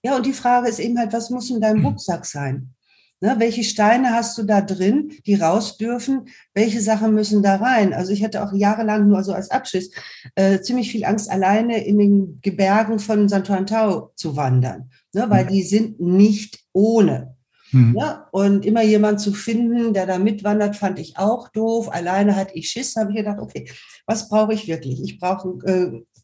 Ja, 0.02 0.16
und 0.16 0.26
die 0.26 0.32
Frage 0.32 0.68
ist 0.68 0.78
eben 0.78 0.98
halt, 0.98 1.12
was 1.12 1.30
muss 1.30 1.50
in 1.50 1.60
deinem 1.60 1.78
hm. 1.78 1.86
Rucksack 1.86 2.26
sein? 2.26 2.74
Ne, 3.22 3.34
welche 3.36 3.64
Steine 3.64 4.14
hast 4.14 4.38
du 4.38 4.44
da 4.44 4.62
drin, 4.62 5.12
die 5.26 5.34
raus 5.34 5.76
dürfen? 5.76 6.28
Welche 6.54 6.80
Sachen 6.80 7.12
müssen 7.12 7.42
da 7.42 7.56
rein? 7.56 7.92
Also 7.92 8.12
ich 8.12 8.24
hatte 8.24 8.42
auch 8.42 8.54
jahrelang 8.54 9.08
nur 9.08 9.22
so 9.24 9.34
als 9.34 9.50
Abschluss 9.50 9.90
äh, 10.36 10.60
ziemlich 10.62 10.90
viel 10.90 11.04
Angst, 11.04 11.30
alleine 11.30 11.84
in 11.84 11.98
den 11.98 12.40
Gebergen 12.40 12.98
von 12.98 13.28
Santuantau 13.28 14.12
zu 14.16 14.36
wandern, 14.36 14.90
ne, 15.12 15.28
weil 15.28 15.46
die 15.46 15.62
sind 15.62 16.00
nicht 16.00 16.60
ohne. 16.72 17.36
Mhm. 17.72 17.96
Ja, 17.98 18.28
und 18.32 18.64
immer 18.64 18.82
jemand 18.82 19.20
zu 19.20 19.32
finden, 19.32 19.92
der 19.94 20.06
da 20.06 20.18
mitwandert, 20.18 20.76
fand 20.76 20.98
ich 20.98 21.16
auch 21.16 21.48
doof. 21.48 21.88
Alleine 21.92 22.36
hatte 22.36 22.54
ich 22.54 22.68
Schiss, 22.68 22.96
habe 22.96 23.10
ich 23.10 23.18
gedacht, 23.18 23.38
okay, 23.40 23.70
was 24.06 24.28
brauche 24.28 24.54
ich 24.54 24.66
wirklich? 24.68 25.02
Ich 25.02 25.18
brauche 25.18 25.48
äh, 25.64 25.70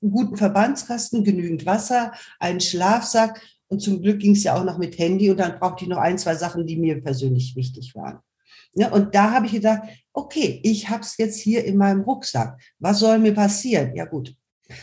einen 0.03 0.11
guten 0.11 0.37
Verbandskasten, 0.37 1.25
genügend 1.25 1.67
Wasser, 1.67 2.13
einen 2.39 2.61
Schlafsack 2.61 3.41
und 3.69 3.81
zum 3.81 4.03
Glück 4.03 4.21
ging 4.21 4.33
es 4.33 4.45
ja 4.45 4.57
auch 4.57 4.65
noch 4.65 4.79
mit 4.79 4.99
Handy 4.99 5.31
und 5.31 5.39
dann 5.39 5.59
brauchte 5.59 5.85
ich 5.85 5.91
noch 5.91 5.99
ein, 5.99 6.19
zwei 6.19 6.35
Sachen, 6.35 6.67
die 6.67 6.77
mir 6.77 7.03
persönlich 7.03 7.57
wichtig 7.57 7.95
waren. 7.95 8.21
Ja, 8.75 8.93
und 8.93 9.15
da 9.15 9.33
habe 9.33 9.47
ich 9.47 9.53
gedacht, 9.53 9.83
okay, 10.13 10.61
ich 10.63 10.89
habe 10.91 11.01
es 11.01 11.17
jetzt 11.17 11.41
hier 11.41 11.65
in 11.65 11.77
meinem 11.77 12.03
Rucksack. 12.03 12.61
Was 12.79 12.99
soll 12.99 13.19
mir 13.19 13.35
passieren? 13.35 13.95
Ja 13.97 14.05
gut, 14.05 14.35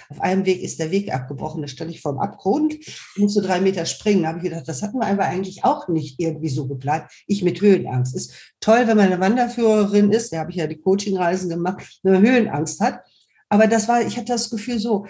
auf 0.09 0.21
einem 0.21 0.45
Weg 0.45 0.61
ist 0.61 0.79
der 0.79 0.91
Weg 0.91 1.13
abgebrochen, 1.13 1.61
da 1.61 1.67
stand 1.67 1.91
ich 1.91 2.01
vor 2.01 2.13
dem 2.13 2.19
Abgrund, 2.19 2.75
musste 3.17 3.41
drei 3.41 3.61
Meter 3.61 3.85
springen. 3.85 4.23
Da 4.23 4.29
habe 4.29 4.37
ich 4.39 4.45
gedacht, 4.45 4.67
das 4.67 4.81
hatten 4.81 4.99
wir 4.99 5.07
aber 5.07 5.25
eigentlich 5.25 5.63
auch 5.63 5.87
nicht 5.87 6.19
irgendwie 6.19 6.49
so 6.49 6.67
geplant. 6.67 7.05
Ich 7.27 7.43
mit 7.43 7.61
Höhenangst. 7.61 8.15
Ist 8.15 8.33
toll, 8.59 8.87
wenn 8.87 8.97
man 8.97 9.07
eine 9.07 9.19
Wanderführerin 9.19 10.11
ist, 10.11 10.33
da 10.33 10.39
habe 10.39 10.51
ich 10.51 10.57
ja 10.57 10.67
die 10.67 10.79
Coachingreisen 10.79 11.49
gemacht, 11.49 11.99
wenn 12.03 12.13
man 12.13 12.25
Höhenangst 12.25 12.79
hat. 12.79 13.01
Aber 13.49 13.67
das 13.67 13.87
war, 13.87 14.01
ich 14.01 14.17
hatte 14.17 14.31
das 14.31 14.49
Gefühl 14.49 14.79
so, 14.79 15.05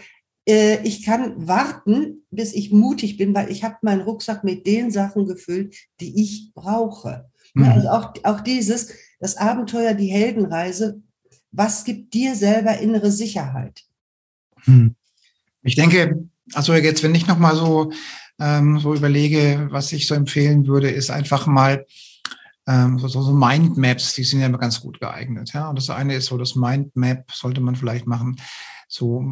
äh, 0.47 0.81
ich 0.83 1.05
kann 1.05 1.47
warten, 1.47 2.25
bis 2.31 2.53
ich 2.53 2.71
mutig 2.71 3.17
bin, 3.17 3.33
weil 3.33 3.51
ich 3.51 3.63
habe 3.63 3.77
meinen 3.81 4.01
Rucksack 4.01 4.43
mit 4.43 4.67
den 4.67 4.91
Sachen 4.91 5.25
gefüllt, 5.25 5.75
die 5.99 6.21
ich 6.21 6.51
brauche. 6.53 7.29
Mhm. 7.53 7.63
Also 7.63 7.89
auch, 7.89 8.13
auch 8.23 8.41
dieses, 8.41 8.93
das 9.19 9.37
Abenteuer, 9.37 9.93
die 9.93 10.07
Heldenreise, 10.07 11.01
was 11.51 11.83
gibt 11.85 12.13
dir 12.13 12.35
selber 12.35 12.79
innere 12.79 13.11
Sicherheit? 13.11 13.83
Hm. 14.63 14.95
Ich 15.63 15.75
denke, 15.75 16.27
also 16.53 16.73
jetzt, 16.73 17.03
wenn 17.03 17.15
ich 17.15 17.27
nochmal 17.27 17.55
so, 17.55 17.91
ähm, 18.39 18.79
so 18.79 18.93
überlege, 18.93 19.67
was 19.71 19.91
ich 19.93 20.07
so 20.07 20.15
empfehlen 20.15 20.67
würde, 20.67 20.89
ist 20.89 21.09
einfach 21.09 21.47
mal 21.47 21.85
ähm, 22.67 22.99
so, 22.99 23.07
so 23.07 23.33
Mindmaps, 23.33 24.13
die 24.13 24.23
sind 24.23 24.39
ja 24.39 24.47
immer 24.47 24.57
ganz 24.57 24.81
gut 24.81 24.99
geeignet. 24.99 25.51
Ja? 25.53 25.69
Und 25.69 25.77
das 25.77 25.89
eine 25.89 26.15
ist 26.15 26.27
so, 26.27 26.37
das 26.37 26.55
Mindmap 26.55 27.31
sollte 27.31 27.61
man 27.61 27.75
vielleicht 27.75 28.07
machen 28.07 28.37
so 28.93 29.25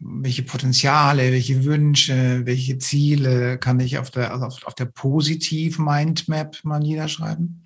welche 0.00 0.42
Potenziale, 0.42 1.30
welche 1.30 1.64
Wünsche, 1.64 2.44
welche 2.46 2.78
Ziele 2.78 3.58
kann 3.58 3.78
ich 3.78 3.98
auf 3.98 4.10
der, 4.10 4.32
also 4.32 4.46
auf, 4.46 4.66
auf 4.66 4.74
der 4.74 4.86
Positiv-Mindmap 4.86 6.64
mal 6.64 6.80
niederschreiben. 6.80 7.64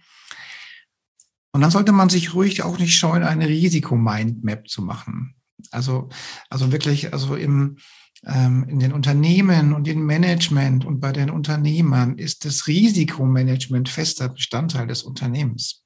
Und 1.53 1.61
dann 1.63 1.71
sollte 1.71 1.93
man 1.93 2.11
sich 2.11 2.35
ruhig 2.35 2.63
auch 2.63 2.79
nicht 2.79 2.95
scheuen, 2.97 3.23
eine 3.23 3.49
Risiko-Mindmap 3.49 4.69
zu 4.69 4.83
machen. 4.83 5.37
Also, 5.71 6.09
also 6.51 6.73
wirklich, 6.73 7.13
also 7.13 7.35
im, 7.35 7.79
ähm, 8.27 8.67
in 8.69 8.79
den 8.79 8.93
Unternehmen 8.93 9.73
und 9.73 9.87
im 9.89 10.05
Management 10.07 10.85
und 10.85 11.01
bei 11.01 11.13
den 11.13 11.31
Unternehmern 11.31 12.19
ist 12.19 12.45
das 12.45 12.67
Risikomanagement 12.67 13.89
fester 13.89 14.29
Bestandteil 14.29 14.87
des 14.87 15.03
Unternehmens. 15.03 15.83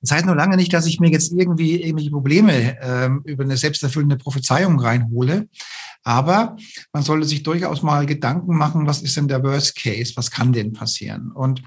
Das 0.00 0.12
heißt 0.12 0.26
nur 0.26 0.36
lange 0.36 0.56
nicht, 0.56 0.72
dass 0.72 0.86
ich 0.86 0.98
mir 0.98 1.10
jetzt 1.10 1.32
irgendwie 1.32 1.82
irgendwelche 1.82 2.10
Probleme 2.10 2.78
ähm, 2.80 3.22
über 3.24 3.44
eine 3.44 3.56
selbsterfüllende 3.56 4.16
Prophezeiung 4.16 4.80
reinhole. 4.80 5.48
Aber 6.02 6.56
man 6.92 7.02
sollte 7.02 7.26
sich 7.26 7.42
durchaus 7.42 7.82
mal 7.82 8.06
Gedanken 8.06 8.56
machen, 8.56 8.86
was 8.86 9.02
ist 9.02 9.16
denn 9.16 9.28
der 9.28 9.42
Worst 9.42 9.76
Case? 9.76 10.14
Was 10.16 10.30
kann 10.30 10.52
denn 10.52 10.72
passieren? 10.72 11.30
Und, 11.32 11.62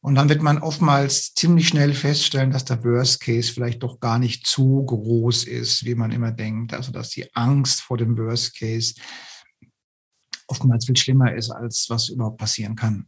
und 0.00 0.14
dann 0.14 0.28
wird 0.28 0.42
man 0.42 0.58
oftmals 0.58 1.34
ziemlich 1.34 1.68
schnell 1.68 1.92
feststellen, 1.92 2.50
dass 2.50 2.64
der 2.64 2.82
Worst 2.84 3.20
Case 3.20 3.52
vielleicht 3.52 3.82
doch 3.82 4.00
gar 4.00 4.18
nicht 4.18 4.46
zu 4.46 4.84
groß 4.86 5.44
ist, 5.44 5.84
wie 5.84 5.94
man 5.94 6.10
immer 6.10 6.32
denkt. 6.32 6.72
Also, 6.72 6.90
dass 6.90 7.10
die 7.10 7.34
Angst 7.34 7.82
vor 7.82 7.98
dem 7.98 8.16
Worst 8.16 8.58
Case 8.58 8.94
oftmals 10.48 10.86
viel 10.86 10.96
schlimmer 10.96 11.34
ist, 11.34 11.50
als 11.50 11.86
was 11.88 12.08
überhaupt 12.08 12.38
passieren 12.38 12.76
kann. 12.76 13.06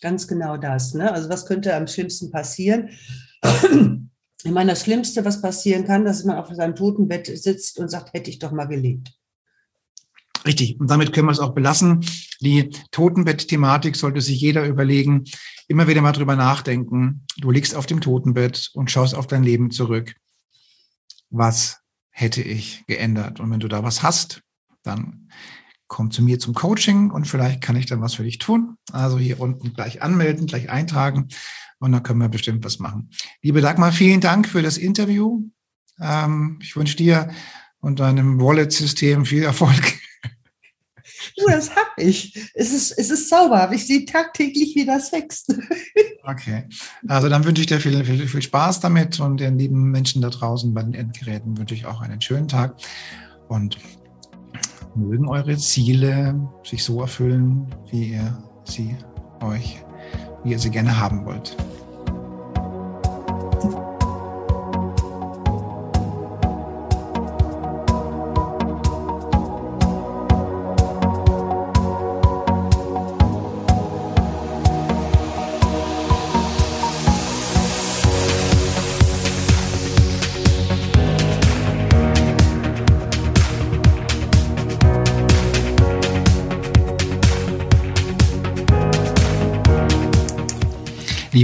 Ganz 0.00 0.28
genau 0.28 0.56
das. 0.56 0.94
Ne? 0.94 1.12
Also 1.12 1.28
was 1.28 1.44
könnte 1.46 1.74
am 1.74 1.86
schlimmsten 1.86 2.30
passieren? 2.30 2.90
Ich 4.44 4.52
meine, 4.52 4.70
das 4.70 4.84
Schlimmste, 4.84 5.24
was 5.24 5.42
passieren 5.42 5.84
kann, 5.84 6.04
dass 6.04 6.24
man 6.24 6.36
auf 6.36 6.48
seinem 6.54 6.76
Totenbett 6.76 7.26
sitzt 7.26 7.78
und 7.78 7.90
sagt, 7.90 8.12
hätte 8.12 8.30
ich 8.30 8.38
doch 8.38 8.52
mal 8.52 8.66
gelebt. 8.66 9.18
Richtig. 10.46 10.78
Und 10.78 10.90
damit 10.90 11.12
können 11.12 11.26
wir 11.26 11.32
es 11.32 11.40
auch 11.40 11.54
belassen. 11.54 12.04
Die 12.40 12.70
Totenbett-Thematik 12.90 13.96
sollte 13.96 14.20
sich 14.20 14.40
jeder 14.40 14.66
überlegen, 14.66 15.24
immer 15.66 15.88
wieder 15.88 16.02
mal 16.02 16.12
drüber 16.12 16.36
nachdenken. 16.36 17.24
Du 17.38 17.50
liegst 17.50 17.74
auf 17.74 17.86
dem 17.86 18.00
Totenbett 18.00 18.70
und 18.74 18.90
schaust 18.90 19.14
auf 19.14 19.26
dein 19.26 19.42
Leben 19.42 19.70
zurück. 19.70 20.14
Was 21.30 21.80
hätte 22.10 22.42
ich 22.42 22.84
geändert? 22.86 23.40
Und 23.40 23.50
wenn 23.50 23.60
du 23.60 23.68
da 23.68 23.82
was 23.82 24.02
hast, 24.02 24.42
dann 24.82 25.28
komm 25.88 26.10
zu 26.10 26.22
mir 26.22 26.38
zum 26.38 26.54
Coaching 26.54 27.10
und 27.10 27.26
vielleicht 27.26 27.60
kann 27.62 27.76
ich 27.76 27.86
dann 27.86 28.00
was 28.00 28.14
für 28.14 28.24
dich 28.24 28.38
tun. 28.38 28.76
Also 28.92 29.18
hier 29.18 29.40
unten 29.40 29.72
gleich 29.72 30.02
anmelden, 30.02 30.46
gleich 30.46 30.70
eintragen 30.70 31.28
und 31.78 31.92
dann 31.92 32.02
können 32.02 32.20
wir 32.20 32.28
bestimmt 32.28 32.64
was 32.64 32.78
machen. 32.78 33.10
Liebe 33.42 33.60
Dagmar, 33.60 33.92
vielen 33.92 34.20
Dank 34.20 34.48
für 34.48 34.62
das 34.62 34.76
Interview. 34.76 35.42
Ähm, 36.00 36.58
ich 36.62 36.76
wünsche 36.76 36.96
dir 36.96 37.30
und 37.80 38.00
deinem 38.00 38.40
Wallet-System 38.40 39.24
viel 39.24 39.44
Erfolg. 39.44 39.98
Du, 41.36 41.46
das 41.46 41.70
habe 41.70 42.02
ich. 42.02 42.34
Es 42.54 42.72
ist, 42.72 42.92
es 42.92 43.10
ist 43.10 43.28
zauberhaft. 43.28 43.74
Ich 43.74 43.86
sehe 43.86 44.04
tagtäglich, 44.04 44.74
wie 44.74 44.86
das 44.86 45.12
wächst. 45.12 45.54
Okay. 46.24 46.64
Also 47.06 47.30
dann 47.30 47.44
wünsche 47.44 47.62
ich 47.62 47.68
dir 47.68 47.80
viel, 47.80 48.04
viel, 48.04 48.28
viel 48.28 48.42
Spaß 48.42 48.80
damit 48.80 49.18
und 49.18 49.40
den 49.40 49.58
lieben 49.58 49.90
Menschen 49.90 50.20
da 50.20 50.28
draußen 50.28 50.74
bei 50.74 50.82
den 50.82 50.92
Endgeräten 50.92 51.56
wünsche 51.56 51.74
ich 51.74 51.86
auch 51.86 52.02
einen 52.02 52.20
schönen 52.20 52.48
Tag 52.48 52.76
und 53.48 53.78
mögen 54.94 55.26
eure 55.26 55.56
Ziele 55.56 56.38
sich 56.64 56.84
so 56.84 57.00
erfüllen, 57.00 57.74
wie 57.90 58.12
ihr 58.12 58.42
sie 58.64 58.94
euch, 59.40 59.82
wie 60.44 60.50
ihr 60.50 60.58
sie 60.58 60.70
gerne 60.70 61.00
haben 61.00 61.24
wollt. 61.24 61.56